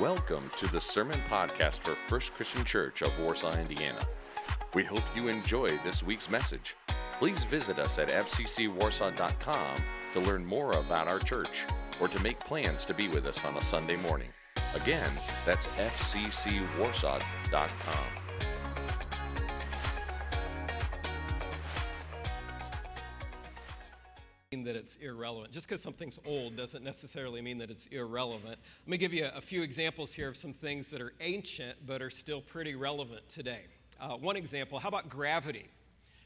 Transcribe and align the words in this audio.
Welcome 0.00 0.50
to 0.56 0.66
the 0.66 0.80
Sermon 0.80 1.20
Podcast 1.28 1.80
for 1.80 1.94
First 2.08 2.32
Christian 2.32 2.64
Church 2.64 3.02
of 3.02 3.12
Warsaw, 3.20 3.58
Indiana. 3.58 4.00
We 4.72 4.82
hope 4.82 5.02
you 5.14 5.28
enjoy 5.28 5.76
this 5.84 6.02
week's 6.02 6.30
message. 6.30 6.74
Please 7.18 7.44
visit 7.44 7.78
us 7.78 7.98
at 7.98 8.08
fccwarsaw.com 8.08 9.76
to 10.14 10.20
learn 10.20 10.46
more 10.46 10.72
about 10.72 11.06
our 11.06 11.18
church 11.18 11.66
or 12.00 12.08
to 12.08 12.22
make 12.22 12.40
plans 12.40 12.86
to 12.86 12.94
be 12.94 13.08
with 13.08 13.26
us 13.26 13.44
on 13.44 13.54
a 13.58 13.62
Sunday 13.62 13.96
morning. 13.96 14.30
Again, 14.74 15.10
that's 15.44 15.66
fccwarsaw.com. 15.66 18.29
that 24.50 24.74
it's 24.74 24.96
irrelevant. 24.96 25.52
Just 25.52 25.68
because 25.68 25.80
something's 25.80 26.18
old 26.26 26.56
doesn't 26.56 26.82
necessarily 26.82 27.40
mean 27.40 27.56
that 27.58 27.70
it's 27.70 27.86
irrelevant. 27.86 28.58
Let 28.84 28.88
me 28.88 28.98
give 28.98 29.14
you 29.14 29.28
a 29.32 29.40
few 29.40 29.62
examples 29.62 30.12
here 30.12 30.28
of 30.28 30.36
some 30.36 30.52
things 30.52 30.90
that 30.90 31.00
are 31.00 31.12
ancient 31.20 31.78
but 31.86 32.02
are 32.02 32.10
still 32.10 32.40
pretty 32.40 32.74
relevant 32.74 33.28
today. 33.28 33.60
Uh, 34.00 34.16
one 34.16 34.34
example, 34.34 34.80
how 34.80 34.88
about 34.88 35.08
gravity? 35.08 35.68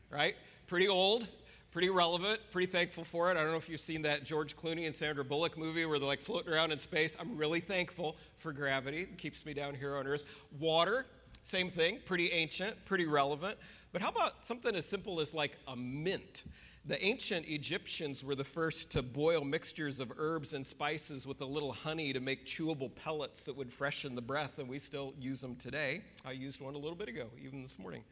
Right? 0.09 0.37
Pretty 0.67 0.89
old, 0.89 1.29
pretty 1.71 1.91
relevant, 1.91 2.41
pretty 2.51 2.73
thankful 2.73 3.05
for 3.05 3.31
it. 3.31 3.37
I 3.37 3.43
don't 3.43 3.51
know 3.51 3.59
if 3.59 3.69
you've 3.69 3.79
seen 3.79 4.01
that 4.03 4.25
George 4.25 4.57
Clooney 4.57 4.87
and 4.87 4.95
Sandra 4.95 5.23
Bullock 5.23 5.59
movie 5.59 5.85
where 5.85 5.99
they're 5.99 6.09
like 6.09 6.23
floating 6.23 6.51
around 6.51 6.73
in 6.73 6.79
space. 6.79 7.19
I'm 7.21 7.37
really 7.37 7.61
thankful 7.61 8.17
for 8.39 8.55
gravity. 8.55 9.03
It 9.03 9.19
keeps 9.19 9.45
me 9.45 9.53
down 9.53 9.75
here 9.75 9.97
on 9.97 10.07
Earth. 10.07 10.25
Water, 10.59 11.05
same 11.43 11.69
thing, 11.69 11.99
pretty 12.07 12.33
ancient, 12.33 12.87
pretty 12.87 13.05
relevant. 13.05 13.59
But 13.93 14.01
how 14.01 14.09
about 14.09 14.47
something 14.47 14.75
as 14.75 14.87
simple 14.87 15.21
as 15.21 15.35
like 15.35 15.59
a 15.69 15.77
mint? 15.77 16.45
The 16.87 17.03
ancient 17.03 17.47
Egyptians 17.49 18.23
were 18.23 18.35
the 18.35 18.45
first 18.45 18.91
to 18.91 19.03
boil 19.03 19.43
mixtures 19.43 20.01
of 20.01 20.13
herbs 20.19 20.53
and 20.53 20.67
spices 20.67 21.27
with 21.27 21.41
a 21.41 21.47
little 21.47 21.73
honey 21.73 22.13
to 22.13 22.21
make 22.21 22.45
chewable 22.45 22.95
pellets 22.95 23.45
that 23.45 23.57
would 23.57 23.73
freshen 23.73 24.15
the 24.15 24.21
breath, 24.21 24.59
and 24.59 24.69
we 24.69 24.79
still 24.79 25.15
use 25.19 25.41
them 25.41 25.57
today. 25.57 26.03
I 26.27 26.33
used 26.33 26.61
one 26.61 26.75
a 26.75 26.79
little 26.79 26.95
bit 26.95 27.09
ago, 27.09 27.29
even 27.43 27.63
this 27.63 27.79
morning. 27.79 28.05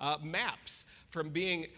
Uh, 0.00 0.16
maps, 0.20 0.84
from 1.10 1.30
being 1.30 1.68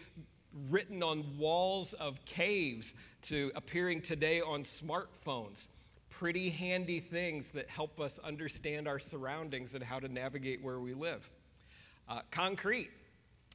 written 0.71 1.03
on 1.03 1.37
walls 1.37 1.93
of 1.93 2.23
caves 2.25 2.95
to 3.23 3.51
appearing 3.53 4.01
today 4.01 4.41
on 4.41 4.63
smartphones. 4.63 5.67
Pretty 6.09 6.49
handy 6.49 6.99
things 6.99 7.51
that 7.51 7.69
help 7.69 7.99
us 7.99 8.17
understand 8.17 8.87
our 8.87 8.99
surroundings 8.99 9.75
and 9.75 9.83
how 9.83 9.99
to 9.99 10.07
navigate 10.07 10.63
where 10.63 10.79
we 10.79 10.95
live. 10.95 11.29
Uh, 12.09 12.21
concrete 12.31 12.89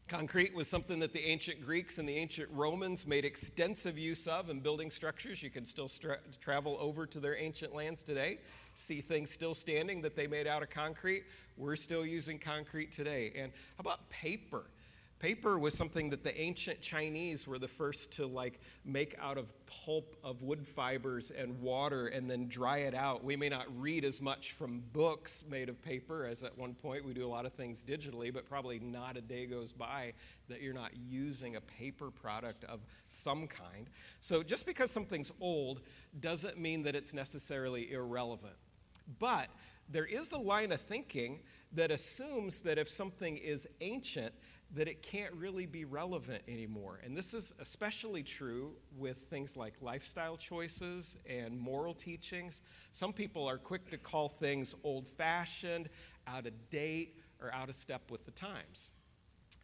Concrete 0.08 0.54
was 0.54 0.68
something 0.68 1.00
that 1.00 1.12
the 1.12 1.24
ancient 1.26 1.60
Greeks 1.64 1.98
and 1.98 2.08
the 2.08 2.16
ancient 2.16 2.48
Romans 2.52 3.08
made 3.08 3.24
extensive 3.24 3.98
use 3.98 4.28
of 4.28 4.50
in 4.50 4.60
building 4.60 4.88
structures. 4.88 5.42
You 5.42 5.50
can 5.50 5.66
still 5.66 5.88
stra- 5.88 6.20
travel 6.40 6.76
over 6.78 7.06
to 7.06 7.18
their 7.18 7.36
ancient 7.36 7.74
lands 7.74 8.04
today, 8.04 8.38
see 8.74 9.00
things 9.00 9.32
still 9.32 9.52
standing 9.52 10.00
that 10.02 10.14
they 10.14 10.28
made 10.28 10.46
out 10.46 10.62
of 10.62 10.70
concrete. 10.70 11.24
We're 11.56 11.74
still 11.74 12.06
using 12.06 12.38
concrete 12.38 12.92
today. 12.92 13.32
And 13.34 13.50
how 13.76 13.80
about 13.80 14.08
paper? 14.08 14.66
Paper 15.18 15.58
was 15.58 15.72
something 15.72 16.10
that 16.10 16.24
the 16.24 16.38
ancient 16.38 16.82
Chinese 16.82 17.48
were 17.48 17.58
the 17.58 17.68
first 17.68 18.12
to 18.12 18.26
like 18.26 18.60
make 18.84 19.16
out 19.18 19.38
of 19.38 19.50
pulp 19.66 20.14
of 20.22 20.42
wood 20.42 20.68
fibers 20.68 21.30
and 21.30 21.58
water 21.62 22.08
and 22.08 22.28
then 22.28 22.48
dry 22.48 22.78
it 22.78 22.94
out. 22.94 23.24
We 23.24 23.34
may 23.34 23.48
not 23.48 23.64
read 23.80 24.04
as 24.04 24.20
much 24.20 24.52
from 24.52 24.82
books 24.92 25.42
made 25.48 25.70
of 25.70 25.80
paper 25.80 26.26
as 26.26 26.42
at 26.42 26.58
one 26.58 26.74
point 26.74 27.06
we 27.06 27.14
do 27.14 27.26
a 27.26 27.28
lot 27.28 27.46
of 27.46 27.54
things 27.54 27.82
digitally, 27.82 28.32
but 28.32 28.46
probably 28.46 28.78
not 28.78 29.16
a 29.16 29.22
day 29.22 29.46
goes 29.46 29.72
by 29.72 30.12
that 30.48 30.60
you're 30.60 30.74
not 30.74 30.90
using 30.94 31.56
a 31.56 31.62
paper 31.62 32.10
product 32.10 32.64
of 32.64 32.80
some 33.08 33.46
kind. 33.46 33.88
So 34.20 34.42
just 34.42 34.66
because 34.66 34.90
something's 34.90 35.32
old 35.40 35.80
doesn't 36.20 36.58
mean 36.58 36.82
that 36.82 36.94
it's 36.94 37.14
necessarily 37.14 37.90
irrelevant. 37.90 38.56
But 39.18 39.48
there 39.88 40.04
is 40.04 40.32
a 40.32 40.38
line 40.38 40.72
of 40.72 40.80
thinking 40.80 41.40
that 41.72 41.90
assumes 41.90 42.60
that 42.62 42.78
if 42.78 42.88
something 42.88 43.36
is 43.36 43.66
ancient, 43.80 44.34
that 44.74 44.88
it 44.88 45.02
can't 45.02 45.32
really 45.34 45.66
be 45.66 45.84
relevant 45.84 46.42
anymore. 46.48 47.00
And 47.04 47.16
this 47.16 47.34
is 47.34 47.52
especially 47.60 48.22
true 48.22 48.72
with 48.96 49.18
things 49.30 49.56
like 49.56 49.74
lifestyle 49.80 50.36
choices 50.36 51.16
and 51.28 51.58
moral 51.58 51.94
teachings. 51.94 52.62
Some 52.92 53.12
people 53.12 53.46
are 53.46 53.58
quick 53.58 53.88
to 53.90 53.98
call 53.98 54.28
things 54.28 54.74
old 54.82 55.08
fashioned, 55.08 55.88
out 56.26 56.46
of 56.46 56.52
date, 56.70 57.16
or 57.40 57.52
out 57.54 57.68
of 57.68 57.76
step 57.76 58.10
with 58.10 58.24
the 58.24 58.32
times. 58.32 58.90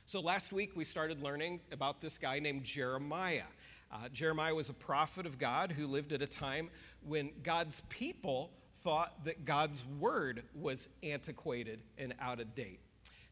So 0.06 0.20
last 0.20 0.52
week 0.52 0.76
we 0.76 0.84
started 0.84 1.22
learning 1.22 1.60
about 1.72 2.00
this 2.00 2.18
guy 2.18 2.38
named 2.38 2.64
Jeremiah. 2.64 3.42
Uh, 3.90 4.08
Jeremiah 4.12 4.54
was 4.54 4.70
a 4.70 4.74
prophet 4.74 5.26
of 5.26 5.38
God 5.38 5.72
who 5.72 5.86
lived 5.86 6.12
at 6.12 6.22
a 6.22 6.26
time 6.26 6.70
when 7.04 7.30
God's 7.42 7.82
people 7.88 8.50
thought 8.76 9.24
that 9.24 9.44
God's 9.44 9.84
word 9.98 10.42
was 10.54 10.88
antiquated 11.02 11.80
and 11.98 12.14
out 12.20 12.40
of 12.40 12.54
date. 12.54 12.80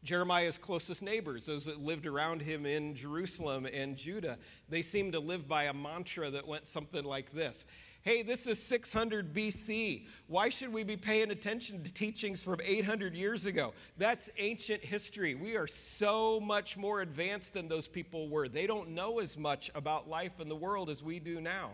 Jeremiah's 0.03 0.57
closest 0.57 1.03
neighbors, 1.03 1.45
those 1.45 1.65
that 1.65 1.79
lived 1.79 2.07
around 2.07 2.41
him 2.41 2.65
in 2.65 2.95
Jerusalem 2.95 3.67
and 3.71 3.95
Judah, 3.95 4.39
they 4.67 4.81
seemed 4.81 5.13
to 5.13 5.19
live 5.19 5.47
by 5.47 5.65
a 5.65 5.73
mantra 5.73 6.31
that 6.31 6.47
went 6.47 6.67
something 6.67 7.03
like 7.03 7.31
this 7.31 7.65
Hey, 8.03 8.23
this 8.23 8.47
is 8.47 8.61
600 8.63 9.31
BC. 9.31 10.07
Why 10.25 10.49
should 10.49 10.73
we 10.73 10.83
be 10.83 10.97
paying 10.97 11.29
attention 11.29 11.83
to 11.83 11.93
teachings 11.93 12.43
from 12.43 12.59
800 12.63 13.13
years 13.13 13.45
ago? 13.45 13.73
That's 13.95 14.31
ancient 14.39 14.83
history. 14.83 15.35
We 15.35 15.55
are 15.55 15.67
so 15.67 16.39
much 16.39 16.77
more 16.77 17.01
advanced 17.01 17.53
than 17.53 17.67
those 17.67 17.87
people 17.87 18.27
were. 18.27 18.49
They 18.49 18.65
don't 18.65 18.89
know 18.89 19.19
as 19.19 19.37
much 19.37 19.69
about 19.75 20.09
life 20.09 20.39
in 20.39 20.49
the 20.49 20.55
world 20.55 20.89
as 20.89 21.03
we 21.03 21.19
do 21.19 21.39
now. 21.39 21.73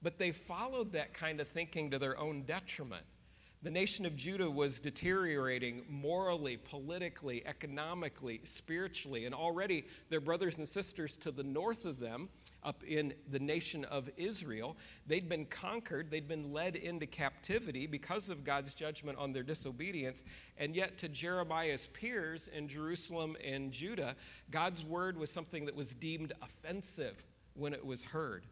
But 0.00 0.16
they 0.16 0.30
followed 0.30 0.92
that 0.92 1.12
kind 1.12 1.40
of 1.40 1.48
thinking 1.48 1.90
to 1.90 1.98
their 1.98 2.16
own 2.16 2.42
detriment. 2.42 3.04
The 3.60 3.70
nation 3.70 4.06
of 4.06 4.14
Judah 4.14 4.48
was 4.48 4.78
deteriorating 4.78 5.82
morally, 5.88 6.56
politically, 6.56 7.44
economically, 7.44 8.40
spiritually, 8.44 9.24
and 9.24 9.34
already 9.34 9.84
their 10.10 10.20
brothers 10.20 10.58
and 10.58 10.68
sisters 10.68 11.16
to 11.18 11.32
the 11.32 11.42
north 11.42 11.84
of 11.84 11.98
them, 11.98 12.28
up 12.62 12.84
in 12.84 13.14
the 13.30 13.38
nation 13.40 13.84
of 13.86 14.08
Israel, 14.16 14.76
they'd 15.06 15.28
been 15.28 15.44
conquered, 15.46 16.08
they'd 16.08 16.28
been 16.28 16.52
led 16.52 16.76
into 16.76 17.06
captivity 17.06 17.86
because 17.88 18.30
of 18.30 18.44
God's 18.44 18.74
judgment 18.74 19.18
on 19.18 19.32
their 19.32 19.42
disobedience. 19.42 20.22
And 20.56 20.76
yet, 20.76 20.96
to 20.98 21.08
Jeremiah's 21.08 21.88
peers 21.88 22.48
in 22.48 22.68
Jerusalem 22.68 23.36
and 23.44 23.72
Judah, 23.72 24.14
God's 24.52 24.84
word 24.84 25.16
was 25.16 25.30
something 25.30 25.66
that 25.66 25.74
was 25.74 25.94
deemed 25.94 26.32
offensive 26.42 27.24
when 27.54 27.72
it 27.72 27.84
was 27.84 28.04
heard. 28.04 28.44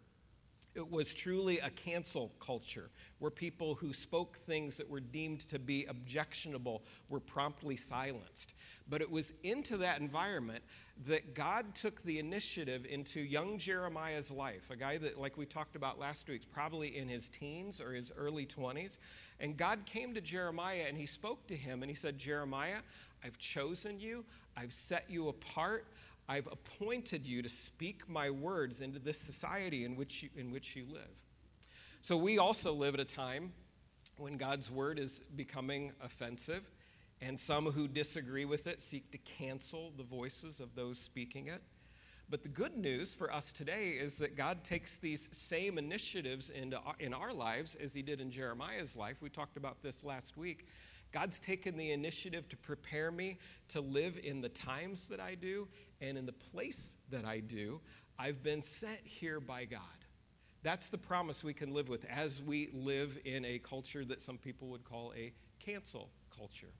It 0.76 0.90
was 0.90 1.14
truly 1.14 1.58
a 1.58 1.70
cancel 1.70 2.32
culture 2.38 2.90
where 3.18 3.30
people 3.30 3.74
who 3.74 3.94
spoke 3.94 4.36
things 4.36 4.76
that 4.76 4.90
were 4.90 5.00
deemed 5.00 5.40
to 5.48 5.58
be 5.58 5.86
objectionable 5.86 6.84
were 7.08 7.18
promptly 7.18 7.76
silenced. 7.76 8.54
But 8.86 9.00
it 9.00 9.10
was 9.10 9.32
into 9.42 9.78
that 9.78 10.00
environment 10.00 10.62
that 11.06 11.34
God 11.34 11.74
took 11.74 12.02
the 12.02 12.18
initiative 12.18 12.86
into 12.88 13.20
young 13.20 13.56
Jeremiah's 13.56 14.30
life, 14.30 14.70
a 14.70 14.76
guy 14.76 14.98
that, 14.98 15.18
like 15.18 15.38
we 15.38 15.46
talked 15.46 15.76
about 15.76 15.98
last 15.98 16.28
week, 16.28 16.42
probably 16.52 16.96
in 16.96 17.08
his 17.08 17.30
teens 17.30 17.80
or 17.80 17.92
his 17.92 18.12
early 18.16 18.44
20s. 18.44 18.98
And 19.40 19.56
God 19.56 19.86
came 19.86 20.12
to 20.12 20.20
Jeremiah 20.20 20.84
and 20.86 20.96
he 20.96 21.06
spoke 21.06 21.46
to 21.48 21.56
him 21.56 21.82
and 21.82 21.90
he 21.90 21.96
said, 21.96 22.18
Jeremiah, 22.18 22.80
I've 23.24 23.38
chosen 23.38 23.98
you, 23.98 24.26
I've 24.56 24.74
set 24.74 25.06
you 25.08 25.28
apart. 25.28 25.86
I've 26.28 26.46
appointed 26.48 27.26
you 27.26 27.42
to 27.42 27.48
speak 27.48 28.08
my 28.08 28.30
words 28.30 28.80
into 28.80 28.98
this 28.98 29.18
society 29.18 29.84
in 29.84 29.96
which 29.96 30.22
you, 30.24 30.30
in 30.36 30.50
which 30.50 30.74
you 30.74 30.86
live. 30.92 31.10
So 32.02 32.16
we 32.16 32.38
also 32.38 32.72
live 32.72 32.94
at 32.94 33.00
a 33.00 33.04
time 33.04 33.52
when 34.18 34.36
God's 34.36 34.70
word 34.70 34.98
is 34.98 35.20
becoming 35.34 35.92
offensive, 36.00 36.70
and 37.20 37.38
some 37.38 37.66
who 37.66 37.86
disagree 37.88 38.44
with 38.44 38.66
it 38.66 38.82
seek 38.82 39.10
to 39.12 39.18
cancel 39.18 39.92
the 39.96 40.02
voices 40.02 40.60
of 40.60 40.74
those 40.74 40.98
speaking 40.98 41.48
it. 41.48 41.62
But 42.28 42.42
the 42.42 42.48
good 42.48 42.76
news 42.76 43.14
for 43.14 43.32
us 43.32 43.52
today 43.52 43.90
is 43.90 44.18
that 44.18 44.36
God 44.36 44.64
takes 44.64 44.96
these 44.96 45.28
same 45.32 45.78
initiatives 45.78 46.50
into 46.50 46.76
our, 46.78 46.94
in 46.98 47.14
our 47.14 47.32
lives 47.32 47.76
as 47.76 47.94
he 47.94 48.02
did 48.02 48.20
in 48.20 48.32
Jeremiah's 48.32 48.96
life. 48.96 49.22
We 49.22 49.28
talked 49.28 49.56
about 49.56 49.82
this 49.82 50.02
last 50.02 50.36
week. 50.36 50.66
God's 51.12 51.40
taken 51.40 51.76
the 51.76 51.92
initiative 51.92 52.48
to 52.48 52.56
prepare 52.56 53.10
me 53.10 53.38
to 53.68 53.80
live 53.80 54.18
in 54.22 54.40
the 54.40 54.48
times 54.48 55.06
that 55.08 55.20
I 55.20 55.34
do 55.34 55.68
and 56.00 56.18
in 56.18 56.26
the 56.26 56.32
place 56.32 56.96
that 57.10 57.24
I 57.24 57.40
do, 57.40 57.80
I've 58.18 58.42
been 58.42 58.62
sent 58.62 59.00
here 59.04 59.40
by 59.40 59.64
God. 59.64 59.80
That's 60.62 60.88
the 60.88 60.98
promise 60.98 61.44
we 61.44 61.54
can 61.54 61.72
live 61.72 61.88
with 61.88 62.04
as 62.06 62.42
we 62.42 62.70
live 62.72 63.18
in 63.24 63.44
a 63.44 63.58
culture 63.58 64.04
that 64.06 64.20
some 64.20 64.36
people 64.36 64.68
would 64.68 64.84
call 64.84 65.12
a 65.16 65.32
cancel 65.60 66.10
culture. 66.36 66.72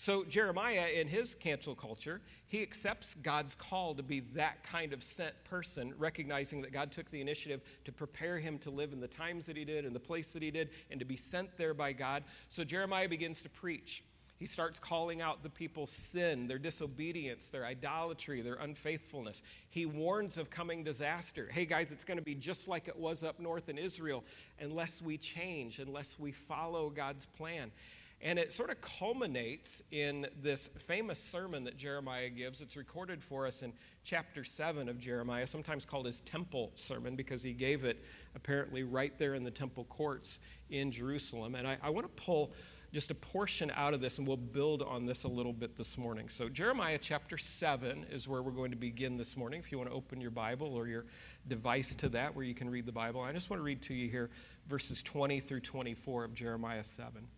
So, 0.00 0.22
Jeremiah, 0.22 0.90
in 0.94 1.08
his 1.08 1.34
cancel 1.34 1.74
culture, 1.74 2.20
he 2.46 2.62
accepts 2.62 3.16
God's 3.16 3.56
call 3.56 3.96
to 3.96 4.02
be 4.04 4.20
that 4.36 4.62
kind 4.62 4.92
of 4.92 5.02
sent 5.02 5.34
person, 5.42 5.92
recognizing 5.98 6.62
that 6.62 6.72
God 6.72 6.92
took 6.92 7.10
the 7.10 7.20
initiative 7.20 7.62
to 7.84 7.90
prepare 7.90 8.38
him 8.38 8.58
to 8.58 8.70
live 8.70 8.92
in 8.92 9.00
the 9.00 9.08
times 9.08 9.46
that 9.46 9.56
he 9.56 9.64
did, 9.64 9.84
in 9.84 9.92
the 9.92 9.98
place 9.98 10.30
that 10.30 10.42
he 10.42 10.52
did, 10.52 10.70
and 10.92 11.00
to 11.00 11.04
be 11.04 11.16
sent 11.16 11.56
there 11.58 11.74
by 11.74 11.92
God. 11.92 12.22
So, 12.48 12.62
Jeremiah 12.62 13.08
begins 13.08 13.42
to 13.42 13.48
preach. 13.48 14.04
He 14.38 14.46
starts 14.46 14.78
calling 14.78 15.20
out 15.20 15.42
the 15.42 15.50
people's 15.50 15.90
sin, 15.90 16.46
their 16.46 16.60
disobedience, 16.60 17.48
their 17.48 17.66
idolatry, 17.66 18.40
their 18.40 18.54
unfaithfulness. 18.54 19.42
He 19.68 19.84
warns 19.84 20.38
of 20.38 20.48
coming 20.48 20.84
disaster. 20.84 21.48
Hey, 21.50 21.66
guys, 21.66 21.90
it's 21.90 22.04
going 22.04 22.18
to 22.18 22.24
be 22.24 22.36
just 22.36 22.68
like 22.68 22.86
it 22.86 22.96
was 22.96 23.24
up 23.24 23.40
north 23.40 23.68
in 23.68 23.76
Israel 23.76 24.22
unless 24.60 25.02
we 25.02 25.18
change, 25.18 25.80
unless 25.80 26.20
we 26.20 26.30
follow 26.30 26.88
God's 26.88 27.26
plan. 27.26 27.72
And 28.20 28.38
it 28.38 28.52
sort 28.52 28.70
of 28.70 28.80
culminates 28.80 29.82
in 29.92 30.26
this 30.42 30.68
famous 30.86 31.22
sermon 31.22 31.64
that 31.64 31.76
Jeremiah 31.76 32.30
gives. 32.30 32.60
It's 32.60 32.76
recorded 32.76 33.22
for 33.22 33.46
us 33.46 33.62
in 33.62 33.72
chapter 34.02 34.42
7 34.42 34.88
of 34.88 34.98
Jeremiah, 34.98 35.46
sometimes 35.46 35.84
called 35.84 36.06
his 36.06 36.20
temple 36.22 36.72
sermon 36.74 37.14
because 37.14 37.42
he 37.44 37.52
gave 37.52 37.84
it 37.84 38.04
apparently 38.34 38.82
right 38.82 39.16
there 39.18 39.34
in 39.34 39.44
the 39.44 39.52
temple 39.52 39.84
courts 39.84 40.40
in 40.68 40.90
Jerusalem. 40.90 41.54
And 41.54 41.66
I, 41.66 41.78
I 41.80 41.90
want 41.90 42.06
to 42.06 42.22
pull 42.22 42.52
just 42.92 43.10
a 43.10 43.14
portion 43.14 43.70
out 43.74 43.94
of 43.94 44.00
this 44.00 44.18
and 44.18 44.26
we'll 44.26 44.36
build 44.36 44.82
on 44.82 45.04
this 45.06 45.24
a 45.24 45.28
little 45.28 45.52
bit 45.52 45.76
this 45.76 45.98
morning. 45.98 46.28
So, 46.28 46.48
Jeremiah 46.48 46.98
chapter 47.00 47.36
7 47.36 48.06
is 48.10 48.26
where 48.26 48.42
we're 48.42 48.50
going 48.50 48.70
to 48.70 48.76
begin 48.76 49.16
this 49.16 49.36
morning. 49.36 49.60
If 49.60 49.70
you 49.70 49.78
want 49.78 49.90
to 49.90 49.96
open 49.96 50.20
your 50.20 50.30
Bible 50.30 50.74
or 50.74 50.88
your 50.88 51.04
device 51.46 51.94
to 51.96 52.08
that 52.10 52.34
where 52.34 52.44
you 52.44 52.54
can 52.54 52.70
read 52.70 52.86
the 52.86 52.92
Bible, 52.92 53.20
I 53.20 53.32
just 53.32 53.50
want 53.50 53.60
to 53.60 53.64
read 53.64 53.82
to 53.82 53.94
you 53.94 54.08
here 54.08 54.30
verses 54.68 55.02
20 55.02 55.40
through 55.40 55.60
24 55.60 56.24
of 56.24 56.34
Jeremiah 56.34 56.84
7. 56.84 57.28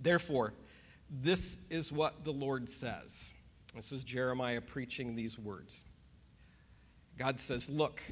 Therefore, 0.00 0.52
this 1.10 1.58
is 1.70 1.92
what 1.92 2.24
the 2.24 2.32
Lord 2.32 2.68
says. 2.68 3.34
This 3.74 3.92
is 3.92 4.04
Jeremiah 4.04 4.60
preaching 4.60 5.14
these 5.14 5.38
words. 5.38 5.84
God 7.18 7.40
says, 7.40 7.68
Look, 7.68 8.02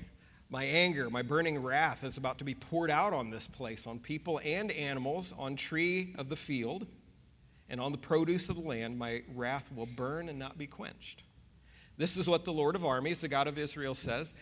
my 0.48 0.64
anger, 0.64 1.08
my 1.08 1.22
burning 1.22 1.62
wrath 1.62 2.04
is 2.04 2.16
about 2.16 2.38
to 2.38 2.44
be 2.44 2.54
poured 2.54 2.90
out 2.90 3.12
on 3.12 3.30
this 3.30 3.48
place, 3.48 3.86
on 3.86 3.98
people 3.98 4.40
and 4.44 4.70
animals, 4.70 5.32
on 5.38 5.56
tree 5.56 6.14
of 6.18 6.28
the 6.28 6.36
field, 6.36 6.86
and 7.68 7.80
on 7.80 7.92
the 7.92 7.98
produce 7.98 8.48
of 8.48 8.56
the 8.56 8.62
land. 8.62 8.98
My 8.98 9.22
wrath 9.34 9.72
will 9.74 9.88
burn 9.96 10.28
and 10.28 10.38
not 10.38 10.58
be 10.58 10.66
quenched. 10.66 11.24
This 11.96 12.16
is 12.16 12.28
what 12.28 12.44
the 12.44 12.52
Lord 12.52 12.76
of 12.76 12.84
armies, 12.84 13.20
the 13.20 13.28
God 13.28 13.48
of 13.48 13.58
Israel, 13.58 13.94
says 13.94 14.34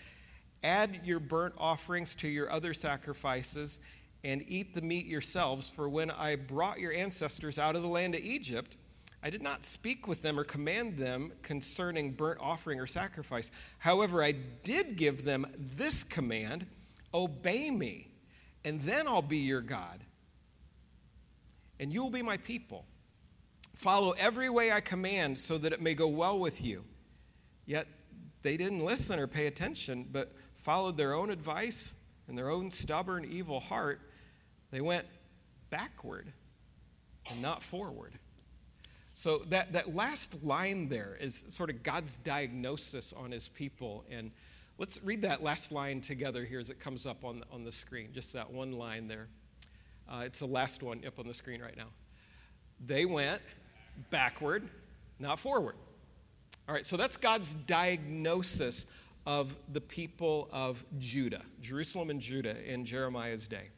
Add 0.62 1.00
your 1.04 1.20
burnt 1.20 1.54
offerings 1.58 2.14
to 2.16 2.28
your 2.28 2.50
other 2.50 2.74
sacrifices 2.74 3.78
and 4.22 4.44
eat 4.46 4.74
the 4.74 4.82
meat 4.82 5.06
yourselves, 5.06 5.70
for 5.70 5.88
when 5.88 6.10
I 6.10 6.36
brought 6.36 6.80
your 6.80 6.92
ancestors 6.92 7.58
out 7.58 7.76
of 7.76 7.82
the 7.82 7.88
land 7.88 8.14
of 8.14 8.20
Egypt, 8.20 8.76
I 9.22 9.30
did 9.30 9.42
not 9.42 9.64
speak 9.64 10.08
with 10.08 10.22
them 10.22 10.38
or 10.38 10.44
command 10.44 10.96
them 10.96 11.32
concerning 11.42 12.12
burnt 12.12 12.40
offering 12.40 12.80
or 12.80 12.86
sacrifice. 12.86 13.50
However, 13.78 14.22
I 14.22 14.32
did 14.32 14.96
give 14.96 15.24
them 15.24 15.46
this 15.58 16.04
command 16.04 16.66
obey 17.12 17.70
me, 17.70 18.08
and 18.64 18.80
then 18.82 19.06
I'll 19.06 19.22
be 19.22 19.38
your 19.38 19.60
God, 19.60 20.00
and 21.78 21.92
you 21.92 22.02
will 22.02 22.10
be 22.10 22.22
my 22.22 22.36
people. 22.36 22.84
Follow 23.74 24.12
every 24.18 24.50
way 24.50 24.70
I 24.70 24.80
command 24.80 25.38
so 25.38 25.56
that 25.58 25.72
it 25.72 25.80
may 25.80 25.94
go 25.94 26.08
well 26.08 26.38
with 26.38 26.62
you. 26.62 26.84
Yet 27.64 27.86
they 28.42 28.56
didn't 28.56 28.84
listen 28.84 29.18
or 29.18 29.26
pay 29.26 29.46
attention, 29.46 30.06
but 30.10 30.32
followed 30.56 30.96
their 30.96 31.14
own 31.14 31.30
advice 31.30 31.94
and 32.28 32.36
their 32.36 32.50
own 32.50 32.70
stubborn, 32.70 33.24
evil 33.24 33.60
heart 33.60 34.00
they 34.70 34.80
went 34.80 35.06
backward 35.70 36.32
and 37.30 37.42
not 37.42 37.62
forward. 37.62 38.12
So 39.14 39.42
that, 39.50 39.74
that 39.74 39.94
last 39.94 40.42
line 40.42 40.88
there 40.88 41.16
is 41.20 41.44
sort 41.48 41.70
of 41.70 41.82
God's 41.82 42.16
diagnosis 42.16 43.12
on 43.12 43.30
his 43.30 43.48
people. 43.48 44.04
And 44.10 44.30
let's 44.78 44.98
read 45.04 45.22
that 45.22 45.42
last 45.42 45.72
line 45.72 46.00
together 46.00 46.44
here 46.44 46.58
as 46.58 46.70
it 46.70 46.80
comes 46.80 47.04
up 47.04 47.24
on, 47.24 47.44
on 47.52 47.64
the 47.64 47.72
screen. 47.72 48.10
Just 48.12 48.32
that 48.32 48.50
one 48.50 48.72
line 48.72 49.08
there. 49.08 49.28
Uh, 50.10 50.22
it's 50.24 50.38
the 50.38 50.46
last 50.46 50.82
one 50.82 51.02
up 51.06 51.18
on 51.18 51.28
the 51.28 51.34
screen 51.34 51.60
right 51.60 51.76
now. 51.76 51.88
They 52.86 53.04
went 53.04 53.42
backward, 54.08 54.68
not 55.18 55.38
forward. 55.38 55.76
All 56.68 56.74
right, 56.74 56.86
so 56.86 56.96
that's 56.96 57.16
God's 57.16 57.54
diagnosis 57.66 58.86
of 59.26 59.54
the 59.72 59.80
people 59.80 60.48
of 60.50 60.84
Judah, 60.98 61.42
Jerusalem 61.60 62.10
and 62.10 62.20
Judah 62.20 62.56
in 62.64 62.84
Jeremiah's 62.84 63.46
day. 63.46 63.68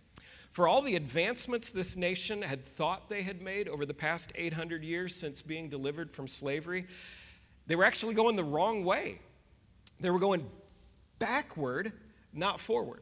For 0.53 0.69
all 0.69 0.83
the 0.83 0.97
advancements 0.97 1.73
this 1.73 1.97
nation 1.97 2.43
had 2.43 2.63
thought 2.63 3.09
they 3.09 3.23
had 3.23 3.41
made 3.41 3.69
over 3.69 3.87
the 3.87 3.95
past 3.95 4.33
800 4.35 4.85
years 4.85 5.15
since 5.15 5.41
being 5.41 5.71
delivered 5.71 6.13
from 6.13 6.29
slavery, 6.29 6.87
they 7.67 7.75
were 7.75 7.85
actually 7.85 8.13
going 8.13 8.37
the 8.37 8.45
wrong 8.45 8.85
way. 8.85 9.19
They 9.99 10.11
were 10.11 10.19
going 10.19 10.47
backward, 11.19 11.93
not 12.35 12.61
forward. 12.61 13.01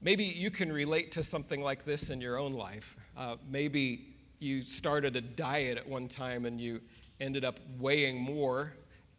Maybe 0.00 0.22
you 0.22 0.48
can 0.52 0.72
relate 0.72 1.10
to 1.12 1.24
something 1.24 1.60
like 1.60 1.84
this 1.84 2.08
in 2.08 2.20
your 2.20 2.38
own 2.38 2.52
life. 2.52 2.96
Uh, 3.16 3.34
maybe 3.50 4.14
you 4.38 4.62
started 4.62 5.16
a 5.16 5.20
diet 5.20 5.76
at 5.76 5.88
one 5.88 6.06
time 6.06 6.46
and 6.46 6.60
you 6.60 6.80
ended 7.18 7.44
up 7.44 7.58
weighing 7.80 8.20
more 8.20 8.74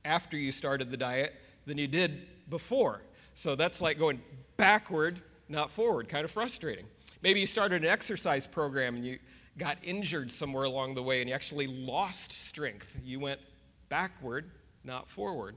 after 0.05 0.37
you 0.37 0.53
started 0.53 0.89
the 0.89 0.97
diet 0.97 1.33
than 1.65 1.77
you 1.77 1.87
did 1.89 2.27
before. 2.49 3.01
So 3.33 3.55
that's 3.55 3.81
like 3.81 3.99
going 3.99 4.21
backward, 4.55 5.21
not 5.49 5.69
forward, 5.69 6.07
kind 6.07 6.23
of 6.23 6.31
frustrating. 6.31 6.85
Maybe 7.25 7.39
you 7.39 7.47
started 7.47 7.83
an 7.83 7.89
exercise 7.89 8.45
program 8.45 8.97
and 8.97 9.03
you 9.03 9.17
got 9.57 9.79
injured 9.81 10.29
somewhere 10.29 10.65
along 10.65 10.93
the 10.93 11.01
way 11.01 11.21
and 11.21 11.27
you 11.27 11.33
actually 11.33 11.65
lost 11.65 12.31
strength. 12.31 12.95
You 13.03 13.19
went 13.19 13.39
backward, 13.89 14.51
not 14.83 15.09
forward. 15.09 15.55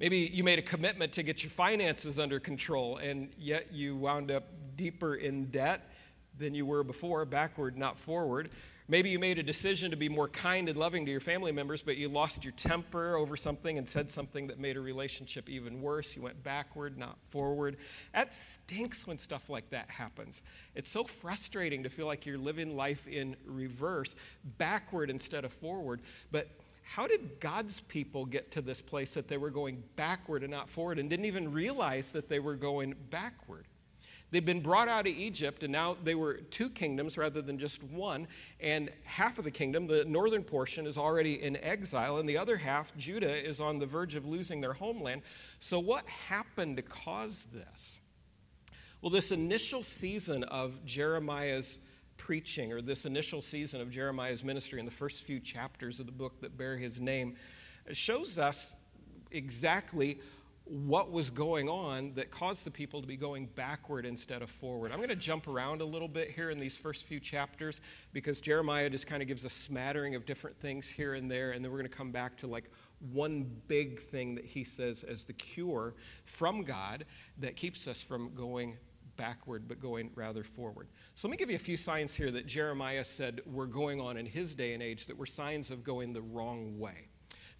Maybe 0.00 0.30
you 0.32 0.42
made 0.42 0.58
a 0.58 0.62
commitment 0.62 1.12
to 1.12 1.22
get 1.22 1.42
your 1.42 1.50
finances 1.50 2.18
under 2.18 2.40
control 2.40 2.96
and 2.96 3.28
yet 3.38 3.70
you 3.70 3.96
wound 3.96 4.30
up 4.30 4.44
deeper 4.76 5.16
in 5.16 5.50
debt 5.50 5.90
than 6.38 6.54
you 6.54 6.66
were 6.66 6.84
before, 6.84 7.24
backward, 7.24 7.76
not 7.76 7.98
forward. 7.98 8.50
Maybe 8.86 9.08
you 9.08 9.18
made 9.18 9.38
a 9.38 9.42
decision 9.42 9.90
to 9.92 9.96
be 9.96 10.10
more 10.10 10.28
kind 10.28 10.68
and 10.68 10.78
loving 10.78 11.06
to 11.06 11.10
your 11.10 11.20
family 11.20 11.52
members, 11.52 11.82
but 11.82 11.96
you 11.96 12.10
lost 12.10 12.44
your 12.44 12.52
temper 12.52 13.16
over 13.16 13.34
something 13.34 13.78
and 13.78 13.88
said 13.88 14.10
something 14.10 14.48
that 14.48 14.58
made 14.58 14.76
a 14.76 14.80
relationship 14.80 15.48
even 15.48 15.80
worse. 15.80 16.14
You 16.14 16.20
went 16.20 16.42
backward, 16.42 16.98
not 16.98 17.16
forward. 17.30 17.78
That 18.12 18.34
stinks 18.34 19.06
when 19.06 19.18
stuff 19.18 19.48
like 19.48 19.70
that 19.70 19.88
happens. 19.88 20.42
It's 20.74 20.90
so 20.90 21.04
frustrating 21.04 21.84
to 21.84 21.88
feel 21.88 22.06
like 22.06 22.26
you're 22.26 22.36
living 22.36 22.76
life 22.76 23.06
in 23.06 23.36
reverse, 23.46 24.16
backward 24.58 25.08
instead 25.08 25.46
of 25.46 25.52
forward. 25.54 26.02
But 26.30 26.50
how 26.82 27.06
did 27.06 27.40
God's 27.40 27.80
people 27.80 28.26
get 28.26 28.50
to 28.52 28.60
this 28.60 28.82
place 28.82 29.14
that 29.14 29.28
they 29.28 29.38
were 29.38 29.50
going 29.50 29.82
backward 29.96 30.42
and 30.42 30.50
not 30.50 30.68
forward 30.68 30.98
and 30.98 31.08
didn't 31.08 31.24
even 31.24 31.52
realize 31.52 32.12
that 32.12 32.28
they 32.28 32.38
were 32.38 32.54
going 32.54 32.94
backward? 33.08 33.64
They've 34.34 34.44
been 34.44 34.62
brought 34.62 34.88
out 34.88 35.06
of 35.06 35.14
Egypt, 35.14 35.62
and 35.62 35.70
now 35.70 35.96
they 36.02 36.16
were 36.16 36.38
two 36.38 36.68
kingdoms 36.68 37.16
rather 37.16 37.40
than 37.40 37.56
just 37.56 37.84
one. 37.84 38.26
And 38.58 38.90
half 39.04 39.38
of 39.38 39.44
the 39.44 39.50
kingdom, 39.52 39.86
the 39.86 40.04
northern 40.06 40.42
portion, 40.42 40.88
is 40.88 40.98
already 40.98 41.40
in 41.40 41.56
exile, 41.58 42.16
and 42.16 42.28
the 42.28 42.36
other 42.36 42.56
half, 42.56 42.96
Judah, 42.96 43.32
is 43.32 43.60
on 43.60 43.78
the 43.78 43.86
verge 43.86 44.16
of 44.16 44.26
losing 44.26 44.60
their 44.60 44.72
homeland. 44.72 45.22
So, 45.60 45.78
what 45.78 46.08
happened 46.08 46.78
to 46.78 46.82
cause 46.82 47.46
this? 47.52 48.00
Well, 49.00 49.10
this 49.10 49.30
initial 49.30 49.84
season 49.84 50.42
of 50.42 50.84
Jeremiah's 50.84 51.78
preaching, 52.16 52.72
or 52.72 52.82
this 52.82 53.04
initial 53.04 53.40
season 53.40 53.80
of 53.80 53.88
Jeremiah's 53.92 54.42
ministry 54.42 54.80
in 54.80 54.84
the 54.84 54.90
first 54.90 55.22
few 55.22 55.38
chapters 55.38 56.00
of 56.00 56.06
the 56.06 56.12
book 56.12 56.40
that 56.40 56.58
bear 56.58 56.76
his 56.76 57.00
name, 57.00 57.36
shows 57.92 58.36
us 58.36 58.74
exactly 59.30 60.18
what 60.66 61.12
was 61.12 61.28
going 61.28 61.68
on 61.68 62.14
that 62.14 62.30
caused 62.30 62.64
the 62.64 62.70
people 62.70 63.02
to 63.02 63.06
be 63.06 63.16
going 63.16 63.46
backward 63.54 64.06
instead 64.06 64.40
of 64.40 64.48
forward. 64.48 64.92
I'm 64.92 64.96
going 64.96 65.10
to 65.10 65.16
jump 65.16 65.46
around 65.46 65.82
a 65.82 65.84
little 65.84 66.08
bit 66.08 66.30
here 66.30 66.48
in 66.50 66.58
these 66.58 66.78
first 66.78 67.04
few 67.04 67.20
chapters 67.20 67.82
because 68.14 68.40
Jeremiah 68.40 68.88
just 68.88 69.06
kind 69.06 69.20
of 69.20 69.28
gives 69.28 69.44
a 69.44 69.50
smattering 69.50 70.14
of 70.14 70.24
different 70.24 70.56
things 70.56 70.88
here 70.88 71.14
and 71.14 71.30
there, 71.30 71.50
and 71.50 71.62
then 71.62 71.70
we're 71.70 71.78
going 71.78 71.90
to 71.90 71.96
come 71.96 72.12
back 72.12 72.38
to 72.38 72.46
like 72.46 72.70
one 73.12 73.44
big 73.68 74.00
thing 74.00 74.34
that 74.36 74.44
he 74.46 74.64
says 74.64 75.04
as 75.04 75.24
the 75.24 75.34
cure 75.34 75.94
from 76.24 76.62
God 76.62 77.04
that 77.38 77.56
keeps 77.56 77.86
us 77.86 78.02
from 78.02 78.34
going 78.34 78.78
backward 79.16 79.68
but 79.68 79.80
going 79.80 80.10
rather 80.14 80.42
forward. 80.42 80.88
So 81.14 81.28
let 81.28 81.32
me 81.32 81.36
give 81.36 81.50
you 81.50 81.56
a 81.56 81.60
few 81.60 81.76
signs 81.76 82.14
here 82.14 82.30
that 82.30 82.46
Jeremiah 82.46 83.04
said 83.04 83.42
were 83.44 83.66
going 83.66 84.00
on 84.00 84.16
in 84.16 84.24
his 84.24 84.54
day 84.54 84.72
and 84.72 84.82
age 84.82 85.06
that 85.06 85.18
were 85.18 85.26
signs 85.26 85.70
of 85.70 85.84
going 85.84 86.14
the 86.14 86.22
wrong 86.22 86.78
way. 86.78 87.08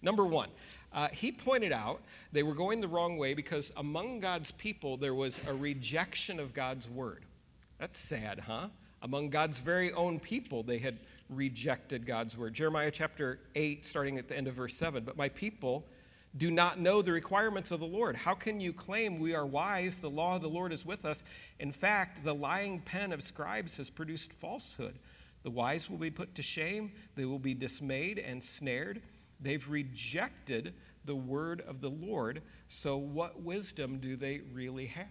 Number 0.01 0.25
one, 0.25 0.49
uh, 0.93 1.09
he 1.09 1.31
pointed 1.31 1.71
out 1.71 2.01
they 2.31 2.43
were 2.43 2.53
going 2.53 2.81
the 2.81 2.87
wrong 2.87 3.17
way 3.17 3.33
because 3.33 3.71
among 3.77 4.19
God's 4.19 4.51
people 4.51 4.97
there 4.97 5.13
was 5.13 5.39
a 5.47 5.53
rejection 5.53 6.39
of 6.39 6.53
God's 6.53 6.89
word. 6.89 7.25
That's 7.79 7.99
sad, 7.99 8.39
huh? 8.39 8.69
Among 9.01 9.29
God's 9.29 9.59
very 9.59 9.91
own 9.91 10.19
people, 10.19 10.63
they 10.63 10.77
had 10.79 10.99
rejected 11.29 12.05
God's 12.05 12.37
word. 12.37 12.53
Jeremiah 12.53 12.91
chapter 12.91 13.39
8, 13.55 13.85
starting 13.85 14.17
at 14.17 14.27
the 14.27 14.37
end 14.37 14.47
of 14.47 14.55
verse 14.55 14.75
7. 14.75 15.03
But 15.03 15.17
my 15.17 15.29
people 15.29 15.85
do 16.37 16.51
not 16.51 16.79
know 16.79 17.01
the 17.01 17.11
requirements 17.11 17.71
of 17.71 17.79
the 17.79 17.85
Lord. 17.85 18.15
How 18.15 18.33
can 18.33 18.59
you 18.59 18.73
claim 18.73 19.19
we 19.19 19.35
are 19.35 19.45
wise? 19.45 19.99
The 19.99 20.09
law 20.09 20.35
of 20.35 20.41
the 20.41 20.49
Lord 20.49 20.73
is 20.73 20.85
with 20.85 21.05
us. 21.05 21.23
In 21.59 21.71
fact, 21.71 22.23
the 22.23 22.35
lying 22.35 22.79
pen 22.79 23.13
of 23.13 23.21
scribes 23.21 23.77
has 23.77 23.89
produced 23.89 24.33
falsehood. 24.33 24.95
The 25.43 25.51
wise 25.51 25.89
will 25.89 25.97
be 25.97 26.09
put 26.09 26.35
to 26.35 26.41
shame, 26.41 26.91
they 27.15 27.25
will 27.25 27.39
be 27.39 27.53
dismayed 27.53 28.19
and 28.19 28.43
snared. 28.43 29.01
They've 29.45 29.69
rejected 29.69 30.73
the 31.05 31.15
word 31.15 31.61
of 31.61 31.79
the 31.79 31.89
Lord, 31.89 32.41
so 32.67 32.97
what 32.97 33.43
wisdom 33.43 33.99
do 33.99 34.15
they 34.15 34.41
really 34.51 34.87
have? 34.87 35.05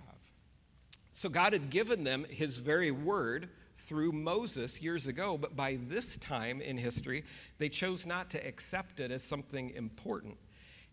So 1.12 1.28
God 1.28 1.52
had 1.52 1.70
given 1.70 2.02
them 2.02 2.26
his 2.28 2.58
very 2.58 2.90
word 2.90 3.48
through 3.76 4.10
Moses 4.10 4.82
years 4.82 5.06
ago, 5.06 5.38
but 5.38 5.54
by 5.54 5.78
this 5.86 6.16
time 6.16 6.60
in 6.60 6.76
history, 6.76 7.22
they 7.58 7.68
chose 7.68 8.06
not 8.06 8.28
to 8.30 8.44
accept 8.44 8.98
it 8.98 9.12
as 9.12 9.22
something 9.22 9.70
important. 9.70 10.36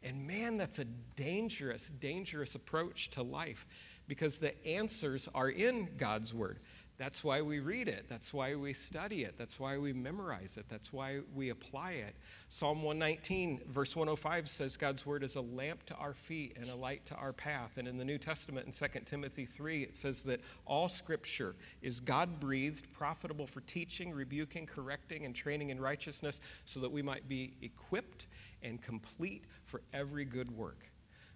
And 0.03 0.27
man, 0.27 0.57
that's 0.57 0.77
a 0.77 0.85
dangerous, 1.15 1.89
dangerous 1.99 2.53
approach 2.53 3.09
to 3.11 3.23
life 3.23 3.65
because 4.07 4.37
the 4.37 4.53
answers 4.67 5.27
are 5.33 5.49
in 5.49 5.89
God's 5.97 6.31
word. 6.31 6.59
That's 7.01 7.23
why 7.23 7.41
we 7.41 7.59
read 7.61 7.87
it. 7.87 8.05
That's 8.07 8.31
why 8.31 8.53
we 8.53 8.73
study 8.73 9.23
it. 9.23 9.33
That's 9.35 9.59
why 9.59 9.79
we 9.79 9.91
memorize 9.91 10.55
it. 10.57 10.65
That's 10.69 10.93
why 10.93 11.21
we 11.33 11.49
apply 11.49 11.93
it. 11.93 12.15
Psalm 12.47 12.83
119, 12.83 13.61
verse 13.69 13.95
105 13.95 14.47
says 14.47 14.77
God's 14.77 15.03
word 15.03 15.23
is 15.23 15.35
a 15.35 15.41
lamp 15.41 15.83
to 15.87 15.95
our 15.95 16.13
feet 16.13 16.57
and 16.61 16.69
a 16.69 16.75
light 16.75 17.03
to 17.07 17.15
our 17.15 17.33
path. 17.33 17.71
And 17.77 17.87
in 17.87 17.97
the 17.97 18.05
New 18.05 18.19
Testament, 18.19 18.67
in 18.67 18.71
2 18.71 18.99
Timothy 19.03 19.47
3, 19.47 19.81
it 19.81 19.97
says 19.97 20.21
that 20.25 20.41
all 20.67 20.87
scripture 20.87 21.55
is 21.81 21.99
God 21.99 22.39
breathed, 22.39 22.93
profitable 22.93 23.47
for 23.47 23.61
teaching, 23.61 24.11
rebuking, 24.11 24.67
correcting, 24.67 25.25
and 25.25 25.33
training 25.33 25.71
in 25.71 25.81
righteousness, 25.81 26.39
so 26.65 26.81
that 26.81 26.91
we 26.91 27.01
might 27.01 27.27
be 27.27 27.53
equipped 27.63 28.27
and 28.61 28.79
complete 28.79 29.45
for 29.65 29.81
every 29.91 30.23
good 30.23 30.55
work. 30.55 30.91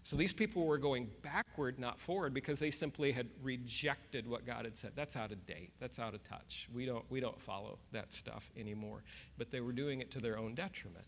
So 0.05 0.15
these 0.15 0.33
people 0.33 0.67
were 0.67 0.77
going 0.77 1.09
backward, 1.23 1.79
not 1.79 1.99
forward, 1.99 2.31
because 2.31 2.59
they 2.59 2.69
simply 2.69 3.11
had 3.11 3.27
rejected 3.41 4.27
what 4.27 4.45
God 4.45 4.65
had 4.65 4.77
said. 4.77 4.91
That's 4.95 5.15
out 5.15 5.31
of 5.31 5.47
date. 5.47 5.71
That's 5.79 5.97
out 5.97 6.13
of 6.13 6.23
touch. 6.23 6.69
We 6.71 6.85
don't, 6.85 7.03
we 7.09 7.19
don't 7.19 7.41
follow 7.41 7.79
that 7.91 8.13
stuff 8.13 8.51
anymore. 8.55 9.01
But 9.39 9.49
they 9.49 9.61
were 9.61 9.71
doing 9.71 10.01
it 10.01 10.11
to 10.11 10.19
their 10.19 10.37
own 10.37 10.53
detriment. 10.53 11.05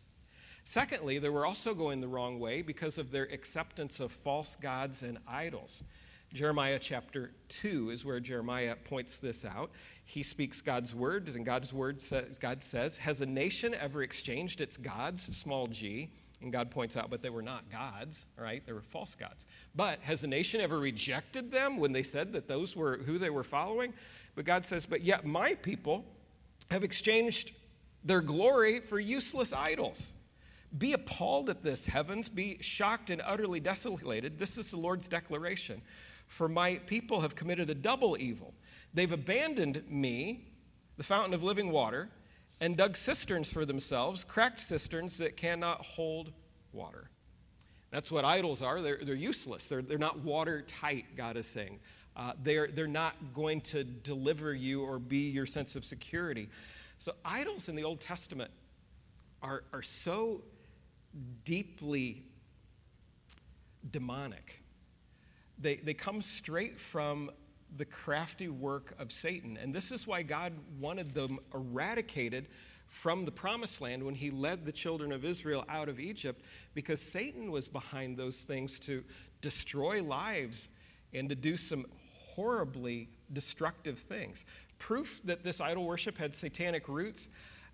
Secondly, 0.63 1.19
they 1.19 1.29
were 1.29 1.45
also 1.45 1.75
going 1.75 2.01
the 2.01 2.07
wrong 2.07 2.39
way 2.39 2.63
because 2.63 2.97
of 2.97 3.11
their 3.11 3.25
acceptance 3.25 3.99
of 3.99 4.11
false 4.11 4.55
gods 4.55 5.03
and 5.03 5.19
idols. 5.27 5.83
Jeremiah 6.33 6.79
chapter 6.79 7.33
2 7.49 7.91
is 7.91 8.03
where 8.03 8.19
Jeremiah 8.19 8.75
points 8.75 9.19
this 9.19 9.45
out. 9.45 9.69
He 10.05 10.23
speaks 10.23 10.59
God's 10.59 10.95
words, 10.95 11.35
and 11.35 11.45
God's 11.45 11.71
word 11.71 12.01
says, 12.01 12.39
God 12.39 12.63
says, 12.63 12.97
Has 12.97 13.21
a 13.21 13.27
nation 13.27 13.75
ever 13.75 14.01
exchanged 14.01 14.59
its 14.59 14.75
gods, 14.75 15.23
small 15.37 15.67
g, 15.67 16.09
and 16.41 16.51
God 16.51 16.69
points 16.71 16.95
out, 16.95 17.09
but 17.09 17.21
they 17.21 17.29
were 17.29 17.41
not 17.41 17.69
gods, 17.71 18.25
right? 18.37 18.65
They 18.65 18.73
were 18.73 18.81
false 18.81 19.15
gods. 19.15 19.45
But 19.75 19.99
has 20.01 20.21
the 20.21 20.27
nation 20.27 20.61
ever 20.61 20.79
rejected 20.79 21.51
them 21.51 21.77
when 21.77 21.91
they 21.93 22.03
said 22.03 22.33
that 22.33 22.47
those 22.47 22.75
were 22.75 22.97
who 22.97 23.17
they 23.17 23.29
were 23.29 23.43
following? 23.43 23.93
But 24.35 24.45
God 24.45 24.63
says, 24.63 24.85
but 24.85 25.01
yet 25.01 25.25
my 25.25 25.55
people 25.55 26.05
have 26.69 26.83
exchanged 26.83 27.53
their 28.03 28.21
glory 28.21 28.79
for 28.79 28.99
useless 28.99 29.51
idols. 29.53 30.13
Be 30.77 30.93
appalled 30.93 31.49
at 31.49 31.63
this, 31.63 31.85
heavens. 31.85 32.29
Be 32.29 32.57
shocked 32.61 33.09
and 33.09 33.21
utterly 33.25 33.59
desolated. 33.59 34.37
This 34.37 34.57
is 34.57 34.71
the 34.71 34.77
Lord's 34.77 35.07
declaration. 35.07 35.81
For 36.27 36.47
my 36.49 36.75
people 36.85 37.21
have 37.21 37.35
committed 37.35 37.69
a 37.69 37.75
double 37.75 38.17
evil. 38.19 38.53
They've 38.93 39.11
abandoned 39.11 39.83
me, 39.89 40.45
the 40.97 41.03
fountain 41.03 41.33
of 41.33 41.43
living 41.43 41.71
water, 41.71 42.09
and 42.59 42.75
dug 42.75 42.95
cisterns 42.95 43.51
for 43.51 43.65
themselves, 43.65 44.23
cracked 44.23 44.59
cisterns 44.59 45.17
that 45.19 45.37
cannot 45.37 45.85
hold 45.85 46.31
water. 46.73 47.09
That's 47.91 48.11
what 48.11 48.25
idols 48.25 48.61
are. 48.61 48.81
They're, 48.81 48.99
they're 49.01 49.15
useless, 49.15 49.69
they're, 49.69 49.81
they're 49.81 49.97
not 49.97 50.19
watertight, 50.19 51.15
God 51.15 51.37
is 51.37 51.47
saying. 51.47 51.79
Uh, 52.15 52.33
they're, 52.41 52.67
they're 52.67 52.87
not 52.87 53.15
going 53.33 53.61
to 53.61 53.83
deliver 53.83 54.53
you 54.53 54.83
or 54.83 54.97
be 54.97 55.29
your 55.29 55.45
sense 55.45 55.75
of 55.75 55.85
security. 55.85 56.49
So, 56.97 57.11
idols 57.23 57.69
in 57.69 57.75
the 57.75 57.83
Old 57.83 57.99
Testament 57.99 58.49
are, 59.43 59.63
are 59.71 59.83
so 59.83 60.41
deeply 61.43 62.23
demonic. 63.91 64.63
They, 65.59 65.75
they 65.75 65.93
come 65.93 66.21
straight 66.21 66.79
from 66.79 67.29
the 67.75 67.85
crafty 67.85 68.47
work 68.47 68.93
of 68.99 69.11
Satan. 69.11 69.57
And 69.57 69.73
this 69.73 69.91
is 69.91 70.07
why 70.07 70.23
God 70.23 70.53
wanted 70.79 71.11
them 71.11 71.39
eradicated 71.53 72.47
from 72.87 73.25
the 73.25 73.31
promised 73.31 73.81
land 73.81 74.03
when 74.03 74.15
he 74.15 74.31
led 74.31 74.65
the 74.65 74.71
children 74.71 75.11
of 75.11 75.25
Israel 75.25 75.65
out 75.67 75.89
of 75.89 75.99
Egypt, 75.99 76.41
because 76.73 77.01
Satan 77.01 77.51
was 77.51 77.67
behind 77.67 78.17
those 78.17 78.43
things 78.43 78.79
to 78.81 79.03
destroy 79.41 80.01
lives 80.01 80.69
and 81.13 81.27
to 81.27 81.35
do 81.35 81.57
some 81.57 81.85
horribly 82.13 83.09
destructive 83.33 83.99
things. 83.99 84.45
Proof 84.77 85.21
that 85.25 85.43
this 85.43 85.59
idol 85.59 85.85
worship 85.85 86.17
had 86.17 86.33
satanic 86.33 86.87
roots 86.87 87.27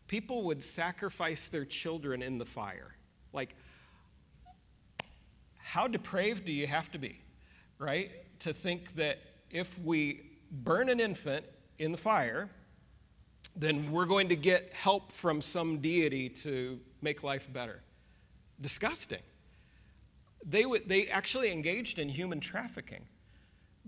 people 0.08 0.44
would 0.44 0.62
sacrifice 0.62 1.50
their 1.50 1.66
children 1.66 2.22
in 2.22 2.38
the 2.38 2.46
fire. 2.46 2.96
Like, 3.32 3.56
how 5.58 5.88
depraved 5.88 6.46
do 6.46 6.52
you 6.52 6.68
have 6.68 6.92
to 6.92 7.00
be, 7.00 7.22
right? 7.80 8.12
To 8.42 8.54
think 8.54 8.96
that 8.96 9.20
if 9.54 9.80
we 9.80 10.22
burn 10.52 10.90
an 10.90 11.00
infant 11.00 11.46
in 11.78 11.92
the 11.92 11.98
fire, 11.98 12.50
then 13.56 13.92
we're 13.92 14.06
going 14.06 14.30
to 14.30 14.36
get 14.36 14.74
help 14.74 15.12
from 15.12 15.42
some 15.42 15.78
deity 15.78 16.28
to 16.28 16.80
make 17.02 17.24
life 17.24 17.52
better. 17.54 17.82
Disgusting. 18.60 19.22
They, 20.46 20.64
w- 20.64 20.84
they 20.86 21.08
actually 21.08 21.52
engaged 21.52 22.00
in 22.00 22.10
human 22.10 22.40
trafficking. 22.40 23.06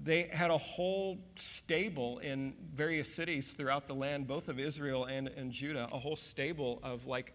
They 0.02 0.24
had 0.32 0.52
a 0.52 0.58
whole 0.58 1.18
stable 1.36 2.20
in 2.20 2.54
various 2.74 3.14
cities 3.14 3.54
throughout 3.54 3.88
the 3.88 3.96
land, 3.96 4.28
both 4.28 4.50
of 4.50 4.60
Israel 4.60 5.06
and, 5.06 5.30
and 5.30 5.52
Judah, 5.52 5.90
a 5.92 5.98
whole 5.98 6.16
stable 6.16 6.80
of 6.84 7.08
like 7.08 7.34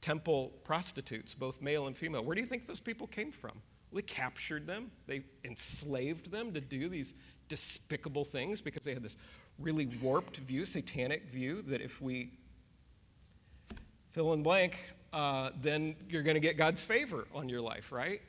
temple 0.00 0.52
prostitutes, 0.64 1.34
both 1.34 1.62
male 1.62 1.86
and 1.86 1.96
female. 1.96 2.24
Where 2.24 2.34
do 2.34 2.40
you 2.40 2.46
think 2.46 2.66
those 2.66 2.80
people 2.80 3.06
came 3.06 3.30
from? 3.30 3.52
They 3.92 4.02
captured 4.02 4.66
them, 4.66 4.90
they 5.06 5.22
enslaved 5.44 6.30
them 6.30 6.54
to 6.54 6.60
do 6.60 6.88
these 6.88 7.12
despicable 7.52 8.24
things 8.24 8.62
because 8.62 8.82
they 8.82 8.94
had 8.94 9.02
this 9.02 9.18
really 9.58 9.86
warped 10.02 10.38
view, 10.38 10.64
satanic 10.64 11.30
view, 11.30 11.60
that 11.60 11.82
if 11.82 12.00
we 12.00 12.30
fill 14.12 14.32
in 14.32 14.42
blank, 14.42 14.88
uh, 15.12 15.50
then 15.60 15.94
you're 16.08 16.22
going 16.22 16.32
to 16.32 16.40
get 16.40 16.56
God's 16.56 16.82
favor 16.82 17.26
on 17.34 17.50
your 17.50 17.60
life, 17.60 17.92
right? 17.92 18.22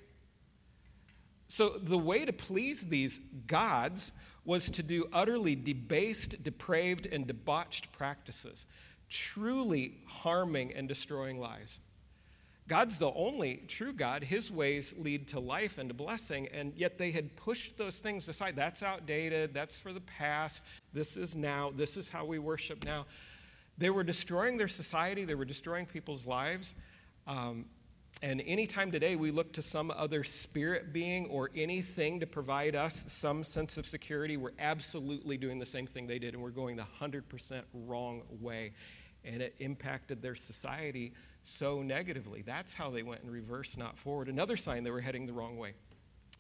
So 1.48 1.70
the 1.70 1.98
way 1.98 2.26
to 2.26 2.34
please 2.34 2.82
these 2.82 3.22
gods 3.48 4.12
was 4.44 4.70
to 4.72 4.84
do 4.84 5.06
utterly 5.14 5.56
debased, 5.56 6.44
depraved, 6.44 7.06
and 7.06 7.26
debauched 7.26 7.94
practices, 7.94 8.66
truly 9.08 10.00
harming 10.06 10.74
and 10.74 10.86
destroying 10.86 11.40
lives. 11.40 11.80
God's 12.68 12.98
the 12.98 13.12
only 13.12 13.64
true 13.68 13.94
God. 13.94 14.24
His 14.24 14.50
ways 14.50 14.94
lead 14.98 15.28
to 15.30 15.40
life 15.40 15.78
and 15.78 15.90
to 15.90 15.94
blessing, 15.94 16.48
and 16.54 16.74
yet 16.76 16.98
they 16.98 17.12
had 17.12 17.36
pushed 17.36 17.78
those 17.78 18.00
things 18.00 18.30
aside. 18.30 18.56
That's 18.56 18.82
outdated. 18.82 19.54
That's 19.54 19.78
for 19.78 19.92
the 19.92 20.02
past. 20.02 20.64
This 20.94 21.18
is 21.18 21.36
now. 21.36 21.72
This 21.76 21.98
is 21.98 22.08
how 22.08 22.26
we 22.26 22.40
worship 22.40 22.86
now. 22.86 23.06
They 23.78 23.90
were 23.90 24.04
destroying 24.04 24.58
their 24.58 24.68
society, 24.68 25.26
they 25.26 25.36
were 25.36 25.46
destroying 25.46 25.86
people's 25.86 26.26
lives. 26.26 26.76
Um, 27.28 27.66
and 28.22 28.42
anytime 28.46 28.92
today 28.92 29.16
we 29.16 29.32
look 29.32 29.54
to 29.54 29.62
some 29.62 29.92
other 29.92 30.24
spirit 30.24 30.94
being 30.94 31.26
or 31.28 31.50
anything 31.56 32.20
to 32.20 32.28
provide 32.28 32.76
us 32.76 33.06
some 33.12 33.44
sense 33.44 33.78
of 33.78 33.86
security, 33.86 34.38
we're 34.38 34.52
absolutely 34.60 35.38
doing 35.38 35.60
the 35.60 35.66
same 35.66 35.88
thing 35.88 36.08
they 36.08 36.20
did, 36.20 36.34
and 36.34 36.44
we're 36.44 36.52
going 36.52 36.76
the 36.76 36.86
100% 37.02 37.64
wrong 37.74 38.22
way. 38.40 38.74
And 39.26 39.42
it 39.42 39.56
impacted 39.60 40.22
their 40.22 40.36
society 40.36 41.14
so 41.44 41.82
negatively. 41.82 42.42
That's 42.42 42.74
how 42.74 42.90
they 42.90 43.04
went 43.04 43.24
in 43.24 43.30
reverse, 43.30 43.78
not 43.78 43.98
forward. 43.98 44.30
Another 44.30 44.58
sign 44.58 44.84
they 44.84 44.92
were 44.92 45.02
heading 45.02 45.26
the 45.26 45.34
wrong 45.34 45.58
way. 45.58 45.74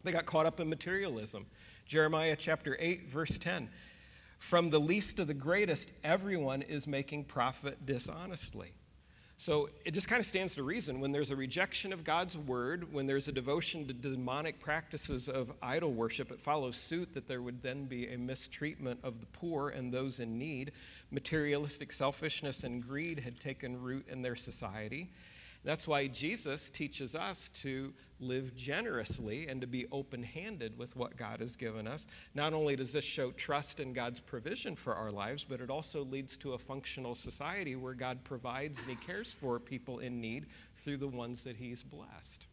They 0.03 0.11
got 0.11 0.25
caught 0.25 0.45
up 0.45 0.59
in 0.59 0.69
materialism. 0.69 1.45
Jeremiah 1.85 2.35
chapter 2.37 2.77
8, 2.79 3.09
verse 3.09 3.37
10. 3.37 3.69
From 4.39 4.69
the 4.69 4.79
least 4.79 5.17
to 5.17 5.25
the 5.25 5.33
greatest, 5.33 5.91
everyone 6.03 6.61
is 6.61 6.87
making 6.87 7.25
profit 7.25 7.85
dishonestly. 7.85 8.73
So 9.43 9.67
it 9.83 9.91
just 9.91 10.07
kind 10.07 10.21
of 10.21 10.25
stands 10.25 10.55
to 10.55 10.63
reason 10.63 11.01
when 11.01 11.11
there's 11.11 11.29
a 11.29 11.35
rejection 11.35 11.91
of 11.91 12.05
God's 12.05 12.37
word, 12.37 12.93
when 12.93 13.07
there's 13.07 13.27
a 13.27 13.31
devotion 13.33 13.85
to 13.87 13.93
demonic 13.93 14.61
practices 14.61 15.27
of 15.27 15.51
idol 15.61 15.91
worship, 15.91 16.31
it 16.31 16.39
follows 16.39 16.77
suit 16.77 17.13
that 17.13 17.27
there 17.27 17.41
would 17.41 17.61
then 17.61 17.83
be 17.83 18.07
a 18.07 18.17
mistreatment 18.17 19.01
of 19.03 19.19
the 19.19 19.25
poor 19.25 19.67
and 19.67 19.91
those 19.91 20.21
in 20.21 20.39
need. 20.39 20.71
Materialistic 21.11 21.91
selfishness 21.91 22.63
and 22.63 22.87
greed 22.87 23.19
had 23.19 23.37
taken 23.37 23.83
root 23.83 24.07
in 24.07 24.21
their 24.21 24.37
society. 24.37 25.09
That's 25.63 25.87
why 25.87 26.07
Jesus 26.07 26.69
teaches 26.69 27.15
us 27.15 27.49
to 27.61 27.93
live 28.19 28.53
generously 28.55 29.47
and 29.47 29.61
to 29.61 29.67
be 29.67 29.85
open 29.91 30.23
handed 30.23 30.77
with 30.77 30.95
what 30.95 31.15
God 31.15 31.39
has 31.39 31.55
given 31.55 31.87
us. 31.87 32.05
Not 32.35 32.53
only 32.53 32.75
does 32.75 32.91
this 32.91 33.05
show 33.05 33.31
trust 33.31 33.79
in 33.79 33.93
God's 33.93 34.19
provision 34.19 34.75
for 34.75 34.93
our 34.93 35.11
lives, 35.11 35.45
but 35.45 35.61
it 35.61 35.69
also 35.69 36.03
leads 36.03 36.37
to 36.39 36.53
a 36.53 36.57
functional 36.57 37.15
society 37.15 37.75
where 37.75 37.93
God 37.93 38.23
provides 38.23 38.79
and 38.79 38.89
He 38.89 38.95
cares 38.95 39.33
for 39.33 39.59
people 39.59 39.99
in 39.99 40.19
need 40.19 40.47
through 40.75 40.97
the 40.97 41.07
ones 41.07 41.43
that 41.45 41.55
He's 41.55 41.81
blessed. 41.81 42.47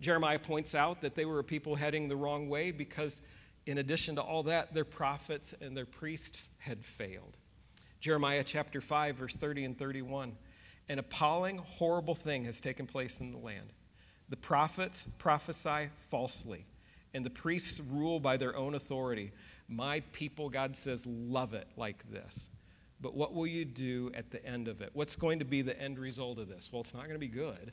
Jeremiah 0.00 0.38
points 0.38 0.74
out 0.74 1.02
that 1.02 1.14
they 1.16 1.24
were 1.24 1.40
a 1.40 1.44
people 1.44 1.74
heading 1.74 2.08
the 2.08 2.16
wrong 2.16 2.48
way 2.48 2.70
because, 2.70 3.20
in 3.66 3.78
addition 3.78 4.16
to 4.16 4.22
all 4.22 4.44
that, 4.44 4.72
their 4.72 4.84
prophets 4.84 5.52
and 5.60 5.76
their 5.76 5.84
priests 5.84 6.48
had 6.58 6.84
failed. 6.84 7.36
Jeremiah 8.00 8.44
chapter 8.44 8.80
5, 8.80 9.16
verse 9.16 9.36
30 9.36 9.64
and 9.64 9.78
31. 9.78 10.36
An 10.90 10.98
appalling, 10.98 11.58
horrible 11.58 12.16
thing 12.16 12.44
has 12.46 12.60
taken 12.60 12.84
place 12.84 13.20
in 13.20 13.30
the 13.30 13.38
land. 13.38 13.72
The 14.28 14.36
prophets 14.36 15.06
prophesy 15.18 15.88
falsely, 16.08 16.66
and 17.14 17.24
the 17.24 17.30
priests 17.30 17.78
rule 17.78 18.18
by 18.18 18.36
their 18.36 18.56
own 18.56 18.74
authority. 18.74 19.30
My 19.68 20.00
people, 20.10 20.50
God 20.50 20.74
says, 20.74 21.06
love 21.06 21.54
it 21.54 21.68
like 21.76 22.10
this. 22.10 22.50
But 23.00 23.14
what 23.14 23.34
will 23.34 23.46
you 23.46 23.64
do 23.64 24.10
at 24.14 24.32
the 24.32 24.44
end 24.44 24.66
of 24.66 24.80
it? 24.80 24.90
What's 24.92 25.14
going 25.14 25.38
to 25.38 25.44
be 25.44 25.62
the 25.62 25.80
end 25.80 25.96
result 25.96 26.40
of 26.40 26.48
this? 26.48 26.70
Well, 26.72 26.80
it's 26.80 26.92
not 26.92 27.04
going 27.04 27.14
to 27.14 27.20
be 27.20 27.28
good. 27.28 27.70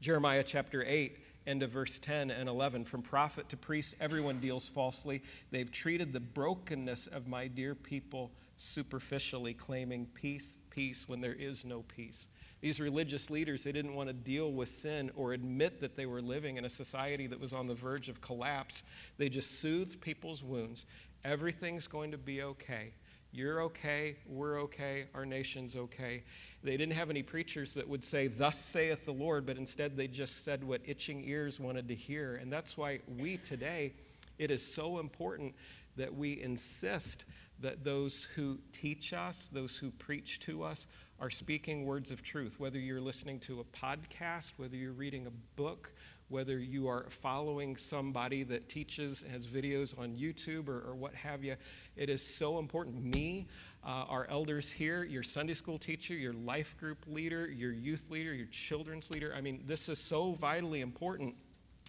Jeremiah 0.00 0.42
chapter 0.42 0.82
8 0.86 1.18
End 1.46 1.62
of 1.62 1.70
verse 1.70 1.98
10 1.98 2.30
and 2.30 2.48
11. 2.48 2.84
From 2.84 3.02
prophet 3.02 3.48
to 3.48 3.56
priest, 3.56 3.94
everyone 4.00 4.40
deals 4.40 4.68
falsely. 4.68 5.22
They've 5.50 5.70
treated 5.70 6.12
the 6.12 6.20
brokenness 6.20 7.06
of 7.06 7.26
my 7.26 7.46
dear 7.46 7.74
people 7.74 8.30
superficially, 8.56 9.54
claiming 9.54 10.06
peace, 10.12 10.58
peace, 10.68 11.08
when 11.08 11.20
there 11.20 11.34
is 11.34 11.64
no 11.64 11.82
peace. 11.82 12.28
These 12.60 12.78
religious 12.78 13.30
leaders, 13.30 13.64
they 13.64 13.72
didn't 13.72 13.94
want 13.94 14.08
to 14.08 14.12
deal 14.12 14.52
with 14.52 14.68
sin 14.68 15.10
or 15.16 15.32
admit 15.32 15.80
that 15.80 15.96
they 15.96 16.04
were 16.04 16.20
living 16.20 16.58
in 16.58 16.66
a 16.66 16.68
society 16.68 17.26
that 17.26 17.40
was 17.40 17.54
on 17.54 17.66
the 17.66 17.74
verge 17.74 18.10
of 18.10 18.20
collapse. 18.20 18.82
They 19.16 19.30
just 19.30 19.60
soothed 19.60 20.02
people's 20.02 20.44
wounds. 20.44 20.84
Everything's 21.24 21.86
going 21.86 22.10
to 22.10 22.18
be 22.18 22.42
okay. 22.42 22.92
You're 23.32 23.62
okay, 23.62 24.16
we're 24.26 24.60
okay, 24.62 25.06
our 25.14 25.24
nation's 25.24 25.76
okay. 25.76 26.24
They 26.64 26.76
didn't 26.76 26.94
have 26.94 27.10
any 27.10 27.22
preachers 27.22 27.74
that 27.74 27.88
would 27.88 28.04
say, 28.04 28.26
Thus 28.26 28.58
saith 28.58 29.04
the 29.04 29.12
Lord, 29.12 29.46
but 29.46 29.56
instead 29.56 29.96
they 29.96 30.08
just 30.08 30.44
said 30.44 30.64
what 30.64 30.80
itching 30.84 31.22
ears 31.24 31.60
wanted 31.60 31.86
to 31.88 31.94
hear. 31.94 32.36
And 32.36 32.52
that's 32.52 32.76
why 32.76 33.00
we 33.18 33.36
today, 33.36 33.94
it 34.38 34.50
is 34.50 34.62
so 34.66 34.98
important 34.98 35.54
that 35.96 36.12
we 36.12 36.40
insist 36.42 37.24
that 37.60 37.84
those 37.84 38.26
who 38.34 38.58
teach 38.72 39.12
us, 39.12 39.48
those 39.52 39.76
who 39.76 39.90
preach 39.92 40.40
to 40.40 40.64
us, 40.64 40.86
are 41.20 41.30
speaking 41.30 41.84
words 41.84 42.10
of 42.10 42.22
truth. 42.22 42.58
Whether 42.58 42.78
you're 42.78 43.00
listening 43.00 43.38
to 43.40 43.60
a 43.60 43.64
podcast, 43.64 44.54
whether 44.56 44.76
you're 44.76 44.92
reading 44.92 45.26
a 45.26 45.60
book, 45.60 45.92
whether 46.30 46.58
you 46.58 46.88
are 46.88 47.04
following 47.10 47.76
somebody 47.76 48.44
that 48.44 48.68
teaches, 48.68 49.24
has 49.30 49.46
videos 49.46 49.98
on 49.98 50.16
YouTube 50.16 50.68
or, 50.68 50.88
or 50.88 50.94
what 50.94 51.14
have 51.14 51.42
you, 51.44 51.56
it 51.96 52.08
is 52.08 52.24
so 52.24 52.58
important. 52.58 53.04
Me, 53.04 53.46
uh, 53.84 54.04
our 54.08 54.26
elders 54.30 54.70
here, 54.70 55.02
your 55.02 55.24
Sunday 55.24 55.54
school 55.54 55.76
teacher, 55.76 56.14
your 56.14 56.32
life 56.32 56.78
group 56.78 56.98
leader, 57.08 57.50
your 57.50 57.72
youth 57.72 58.08
leader, 58.10 58.32
your 58.32 58.46
children's 58.46 59.10
leader. 59.10 59.34
I 59.36 59.40
mean, 59.40 59.64
this 59.66 59.88
is 59.88 59.98
so 59.98 60.32
vitally 60.32 60.80
important. 60.80 61.34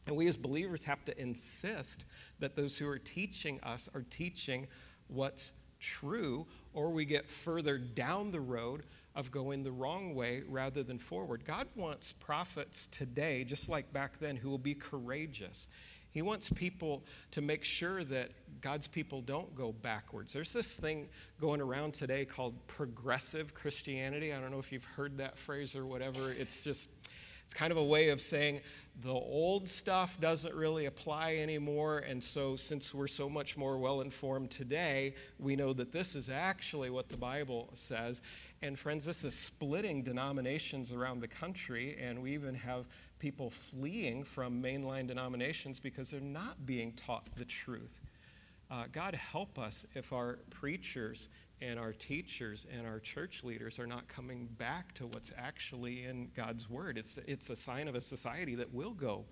And 0.07 0.15
we 0.15 0.27
as 0.27 0.37
believers 0.37 0.83
have 0.85 1.05
to 1.05 1.21
insist 1.21 2.05
that 2.39 2.55
those 2.55 2.77
who 2.77 2.89
are 2.89 2.97
teaching 2.97 3.59
us 3.61 3.89
are 3.93 4.03
teaching 4.09 4.67
what's 5.07 5.53
true, 5.79 6.47
or 6.73 6.89
we 6.89 7.05
get 7.05 7.29
further 7.29 7.77
down 7.77 8.31
the 8.31 8.39
road 8.39 8.83
of 9.15 9.31
going 9.31 9.63
the 9.63 9.71
wrong 9.71 10.15
way 10.15 10.43
rather 10.47 10.83
than 10.83 10.97
forward. 10.97 11.43
God 11.45 11.67
wants 11.75 12.13
prophets 12.13 12.87
today, 12.87 13.43
just 13.43 13.69
like 13.69 13.91
back 13.91 14.17
then, 14.19 14.35
who 14.35 14.49
will 14.49 14.57
be 14.57 14.73
courageous. 14.73 15.67
He 16.11 16.21
wants 16.21 16.51
people 16.51 17.03
to 17.31 17.41
make 17.41 17.63
sure 17.63 18.03
that 18.05 18.31
God's 18.59 18.87
people 18.87 19.21
don't 19.21 19.55
go 19.55 19.71
backwards. 19.71 20.33
There's 20.33 20.51
this 20.51 20.77
thing 20.77 21.07
going 21.39 21.61
around 21.61 21.93
today 21.93 22.25
called 22.25 22.55
progressive 22.67 23.53
Christianity. 23.53 24.33
I 24.33 24.39
don't 24.39 24.51
know 24.51 24.59
if 24.59 24.71
you've 24.71 24.83
heard 24.83 25.17
that 25.17 25.37
phrase 25.37 25.73
or 25.75 25.85
whatever. 25.85 26.31
It's 26.31 26.63
just, 26.65 26.89
it's 27.45 27.53
kind 27.53 27.71
of 27.71 27.77
a 27.77 27.83
way 27.83 28.09
of 28.09 28.19
saying 28.19 28.59
the 29.01 29.09
old 29.09 29.69
stuff 29.69 30.19
doesn't 30.19 30.53
really 30.53 30.85
apply 30.85 31.35
anymore. 31.35 31.99
And 31.99 32.21
so, 32.21 32.57
since 32.57 32.93
we're 32.93 33.07
so 33.07 33.29
much 33.29 33.55
more 33.55 33.77
well 33.77 34.01
informed 34.01 34.51
today, 34.51 35.15
we 35.39 35.55
know 35.55 35.71
that 35.73 35.93
this 35.93 36.15
is 36.15 36.29
actually 36.29 36.89
what 36.89 37.07
the 37.07 37.17
Bible 37.17 37.69
says. 37.73 38.21
And 38.63 38.77
friends, 38.77 39.05
this 39.05 39.23
is 39.25 39.33
splitting 39.33 40.03
denominations 40.03 40.93
around 40.93 41.19
the 41.19 41.27
country, 41.27 41.97
and 41.99 42.21
we 42.21 42.33
even 42.33 42.53
have 42.53 42.85
people 43.17 43.49
fleeing 43.49 44.23
from 44.23 44.61
mainline 44.61 45.07
denominations 45.07 45.79
because 45.79 46.11
they're 46.11 46.19
not 46.19 46.63
being 46.67 46.91
taught 46.93 47.27
the 47.35 47.45
truth. 47.45 48.01
Uh, 48.69 48.83
God 48.91 49.15
help 49.15 49.57
us 49.57 49.87
if 49.95 50.13
our 50.13 50.37
preachers 50.51 51.27
and 51.59 51.79
our 51.79 51.91
teachers 51.91 52.67
and 52.71 52.85
our 52.85 52.99
church 52.99 53.43
leaders 53.43 53.79
are 53.79 53.87
not 53.87 54.07
coming 54.07 54.47
back 54.59 54.93
to 54.93 55.07
what's 55.07 55.31
actually 55.37 56.05
in 56.05 56.29
God's 56.35 56.69
Word. 56.69 56.99
It's, 56.99 57.17
it's 57.25 57.49
a 57.49 57.55
sign 57.55 57.87
of 57.87 57.95
a 57.95 58.01
society 58.01 58.53
that 58.55 58.71
will 58.71 58.93
go 58.93 59.25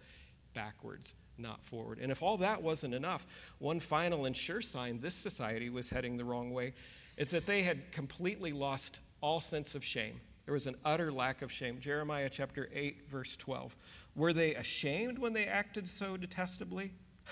backwards, 0.55 1.13
not 1.38 1.63
forward. 1.63 2.00
And 2.01 2.12
if 2.12 2.24
all 2.24 2.38
that 2.38 2.63
wasn't 2.63 2.95
enough, 2.95 3.27
one 3.59 3.79
final 3.79 4.25
and 4.25 4.36
sure 4.36 4.62
sign 4.62 5.00
this 5.00 5.15
society 5.15 5.69
was 5.69 5.91
heading 5.91 6.17
the 6.17 6.25
wrong 6.25 6.51
way 6.51 6.74
is 7.15 7.29
that 7.29 7.45
they 7.45 7.62
had 7.62 7.91
completely 7.91 8.53
lost 8.53 9.00
all 9.21 9.39
sense 9.39 9.75
of 9.75 9.83
shame. 9.83 10.19
There 10.45 10.53
was 10.53 10.67
an 10.67 10.75
utter 10.83 11.11
lack 11.11 11.41
of 11.41 11.51
shame. 11.51 11.79
Jeremiah 11.79 12.29
chapter 12.29 12.69
8, 12.73 13.07
verse 13.09 13.37
12. 13.37 13.75
Were 14.15 14.33
they 14.33 14.55
ashamed 14.55 15.20
when 15.20 15.33
they 15.33 15.46
acted 15.46 15.87
so 15.87 16.17
detestably? 16.17 16.91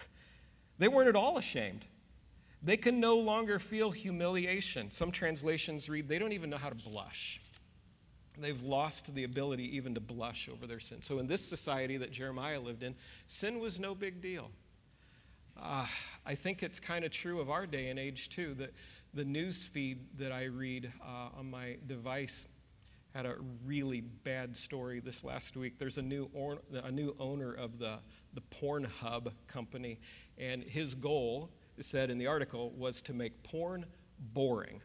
They 0.80 0.88
weren't 0.88 1.10
at 1.10 1.16
all 1.16 1.40
ashamed. 1.40 1.86
They 2.62 2.78
can 2.78 3.00
no 3.00 3.18
longer 3.18 3.58
feel 3.58 3.90
humiliation. 3.90 4.92
Some 4.92 5.10
translations 5.10 5.90
read, 5.90 6.08
they 6.08 6.20
don't 6.20 6.34
even 6.34 6.52
know 6.52 6.58
how 6.58 6.70
to 6.70 6.76
blush. 6.76 7.42
They've 8.38 8.62
lost 8.62 9.16
the 9.16 9.24
ability 9.24 9.76
even 9.76 9.96
to 9.96 10.00
blush 10.00 10.48
over 10.48 10.68
their 10.68 10.80
sin. 10.80 11.02
So, 11.02 11.18
in 11.18 11.26
this 11.26 11.42
society 11.42 11.98
that 11.98 12.12
Jeremiah 12.12 12.60
lived 12.60 12.84
in, 12.84 12.94
sin 13.26 13.60
was 13.60 13.80
no 13.80 13.96
big 13.96 14.22
deal. 14.22 14.52
Uh, 15.60 15.88
I 16.26 16.36
think 16.36 16.62
it's 16.62 16.80
kind 16.80 17.04
of 17.04 17.10
true 17.10 17.40
of 17.42 17.50
our 17.50 17.66
day 17.66 17.90
and 17.90 17.98
age, 17.98 18.30
too, 18.30 18.54
that 18.56 18.74
the 19.18 19.26
news 19.26 19.66
feed 19.66 19.98
that 20.20 20.32
I 20.32 20.44
read 20.44 20.94
uh, 21.02 21.40
on 21.40 21.50
my 21.50 21.78
device 21.88 22.46
had 23.16 23.26
a 23.26 23.34
really 23.66 24.02
bad 24.02 24.56
story 24.56 25.00
this 25.00 25.24
last 25.24 25.58
week. 25.58 25.80
There's 25.80 25.98
a 25.98 26.04
new, 26.04 26.30
or, 26.36 26.60
a 26.72 26.92
new 26.92 27.16
owner 27.20 27.52
of 27.52 27.80
the, 27.80 27.98
the 28.36 28.42
Pornhub 28.42 29.32
company, 29.48 30.00
and 30.38 30.64
his 30.64 30.94
goal, 30.94 31.50
it 31.80 31.86
said 31.86 32.12
in 32.12 32.20
the 32.20 32.28
article, 32.28 32.70
was 32.78 33.02
to 33.02 33.14
make 33.14 33.42
porn 33.42 33.88
boring. 34.20 34.82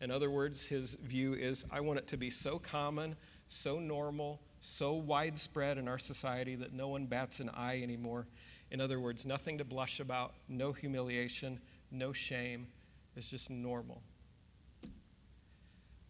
In 0.00 0.10
other 0.10 0.30
words, 0.30 0.64
his 0.64 0.94
view 0.94 1.34
is 1.34 1.66
I 1.70 1.80
want 1.80 1.98
it 1.98 2.06
to 2.06 2.16
be 2.16 2.30
so 2.30 2.58
common, 2.58 3.16
so 3.48 3.78
normal, 3.78 4.40
so 4.62 4.94
widespread 4.94 5.76
in 5.76 5.88
our 5.88 5.98
society 5.98 6.54
that 6.54 6.72
no 6.72 6.88
one 6.88 7.04
bats 7.04 7.40
an 7.40 7.50
eye 7.50 7.82
anymore. 7.82 8.28
In 8.70 8.80
other 8.80 8.98
words, 8.98 9.26
nothing 9.26 9.58
to 9.58 9.64
blush 9.64 10.00
about, 10.00 10.32
no 10.48 10.72
humiliation, 10.72 11.60
no 11.90 12.14
shame, 12.14 12.68
it's 13.16 13.30
just 13.30 13.50
normal. 13.50 14.02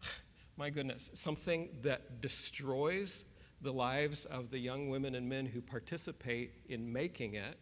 My 0.56 0.70
goodness, 0.70 1.10
something 1.14 1.68
that 1.82 2.20
destroys 2.20 3.24
the 3.60 3.72
lives 3.72 4.24
of 4.26 4.50
the 4.50 4.58
young 4.58 4.88
women 4.88 5.14
and 5.14 5.28
men 5.28 5.46
who 5.46 5.60
participate 5.60 6.52
in 6.68 6.92
making 6.92 7.34
it, 7.34 7.58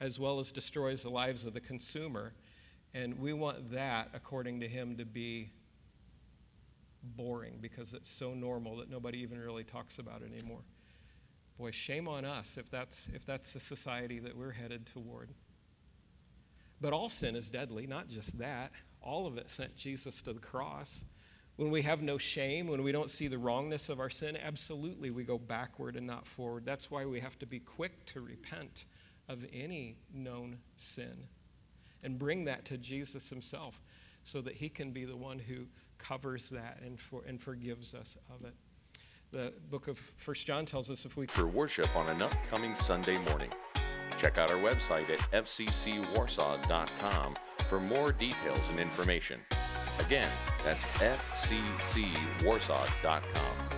as 0.00 0.20
well 0.20 0.38
as 0.38 0.52
destroys 0.52 1.02
the 1.02 1.10
lives 1.10 1.44
of 1.44 1.54
the 1.54 1.60
consumer. 1.60 2.32
And 2.94 3.18
we 3.18 3.32
want 3.32 3.72
that, 3.72 4.10
according 4.14 4.60
to 4.60 4.68
him, 4.68 4.96
to 4.96 5.04
be 5.04 5.50
boring 7.02 7.58
because 7.60 7.92
it's 7.94 8.10
so 8.10 8.34
normal 8.34 8.76
that 8.76 8.90
nobody 8.90 9.18
even 9.18 9.38
really 9.38 9.64
talks 9.64 9.98
about 9.98 10.22
it 10.22 10.32
anymore. 10.32 10.62
Boy, 11.58 11.70
shame 11.70 12.08
on 12.08 12.24
us 12.24 12.58
if 12.58 12.70
that's, 12.70 13.08
if 13.14 13.24
that's 13.24 13.52
the 13.52 13.60
society 13.60 14.18
that 14.18 14.36
we're 14.36 14.52
headed 14.52 14.86
toward. 14.86 15.30
But 16.80 16.92
all 16.92 17.08
sin 17.08 17.36
is 17.36 17.50
deadly, 17.50 17.86
not 17.86 18.08
just 18.08 18.38
that. 18.38 18.72
All 19.00 19.26
of 19.26 19.38
it 19.38 19.50
sent 19.50 19.76
Jesus 19.76 20.20
to 20.22 20.32
the 20.32 20.40
cross. 20.40 21.04
When 21.56 21.70
we 21.70 21.82
have 21.82 22.02
no 22.02 22.18
shame, 22.18 22.66
when 22.66 22.82
we 22.82 22.92
don't 22.92 23.10
see 23.10 23.28
the 23.28 23.38
wrongness 23.38 23.88
of 23.88 23.98
our 23.98 24.10
sin, 24.10 24.36
absolutely 24.36 25.10
we 25.10 25.24
go 25.24 25.38
backward 25.38 25.96
and 25.96 26.06
not 26.06 26.26
forward. 26.26 26.66
That's 26.66 26.90
why 26.90 27.06
we 27.06 27.20
have 27.20 27.38
to 27.38 27.46
be 27.46 27.60
quick 27.60 28.04
to 28.06 28.20
repent 28.20 28.84
of 29.28 29.44
any 29.52 29.96
known 30.12 30.58
sin 30.76 31.28
and 32.02 32.18
bring 32.18 32.44
that 32.44 32.66
to 32.66 32.76
Jesus 32.76 33.30
himself 33.30 33.80
so 34.24 34.40
that 34.42 34.54
he 34.54 34.68
can 34.68 34.90
be 34.90 35.04
the 35.04 35.16
one 35.16 35.38
who 35.38 35.66
covers 35.98 36.50
that 36.50 36.78
and, 36.84 37.00
for, 37.00 37.22
and 37.26 37.40
forgives 37.40 37.94
us 37.94 38.16
of 38.28 38.44
it. 38.44 38.54
The 39.32 39.52
book 39.70 39.88
of 39.88 39.98
First 40.16 40.46
John 40.46 40.66
tells 40.66 40.90
us 40.90 41.04
if 41.04 41.16
we 41.16 41.26
for 41.26 41.46
worship 41.46 41.94
on 41.96 42.08
an 42.08 42.22
upcoming 42.22 42.74
Sunday 42.76 43.18
morning. 43.28 43.50
Check 44.20 44.38
out 44.38 44.50
our 44.50 44.56
website 44.56 45.08
at 45.10 45.20
fccwarsaw.com 45.44 47.36
for 47.68 47.80
more 47.80 48.12
details 48.12 48.66
and 48.70 48.80
information. 48.80 49.40
Again, 50.00 50.30
that's 50.64 50.82
fccwarsaw.com. 50.84 53.75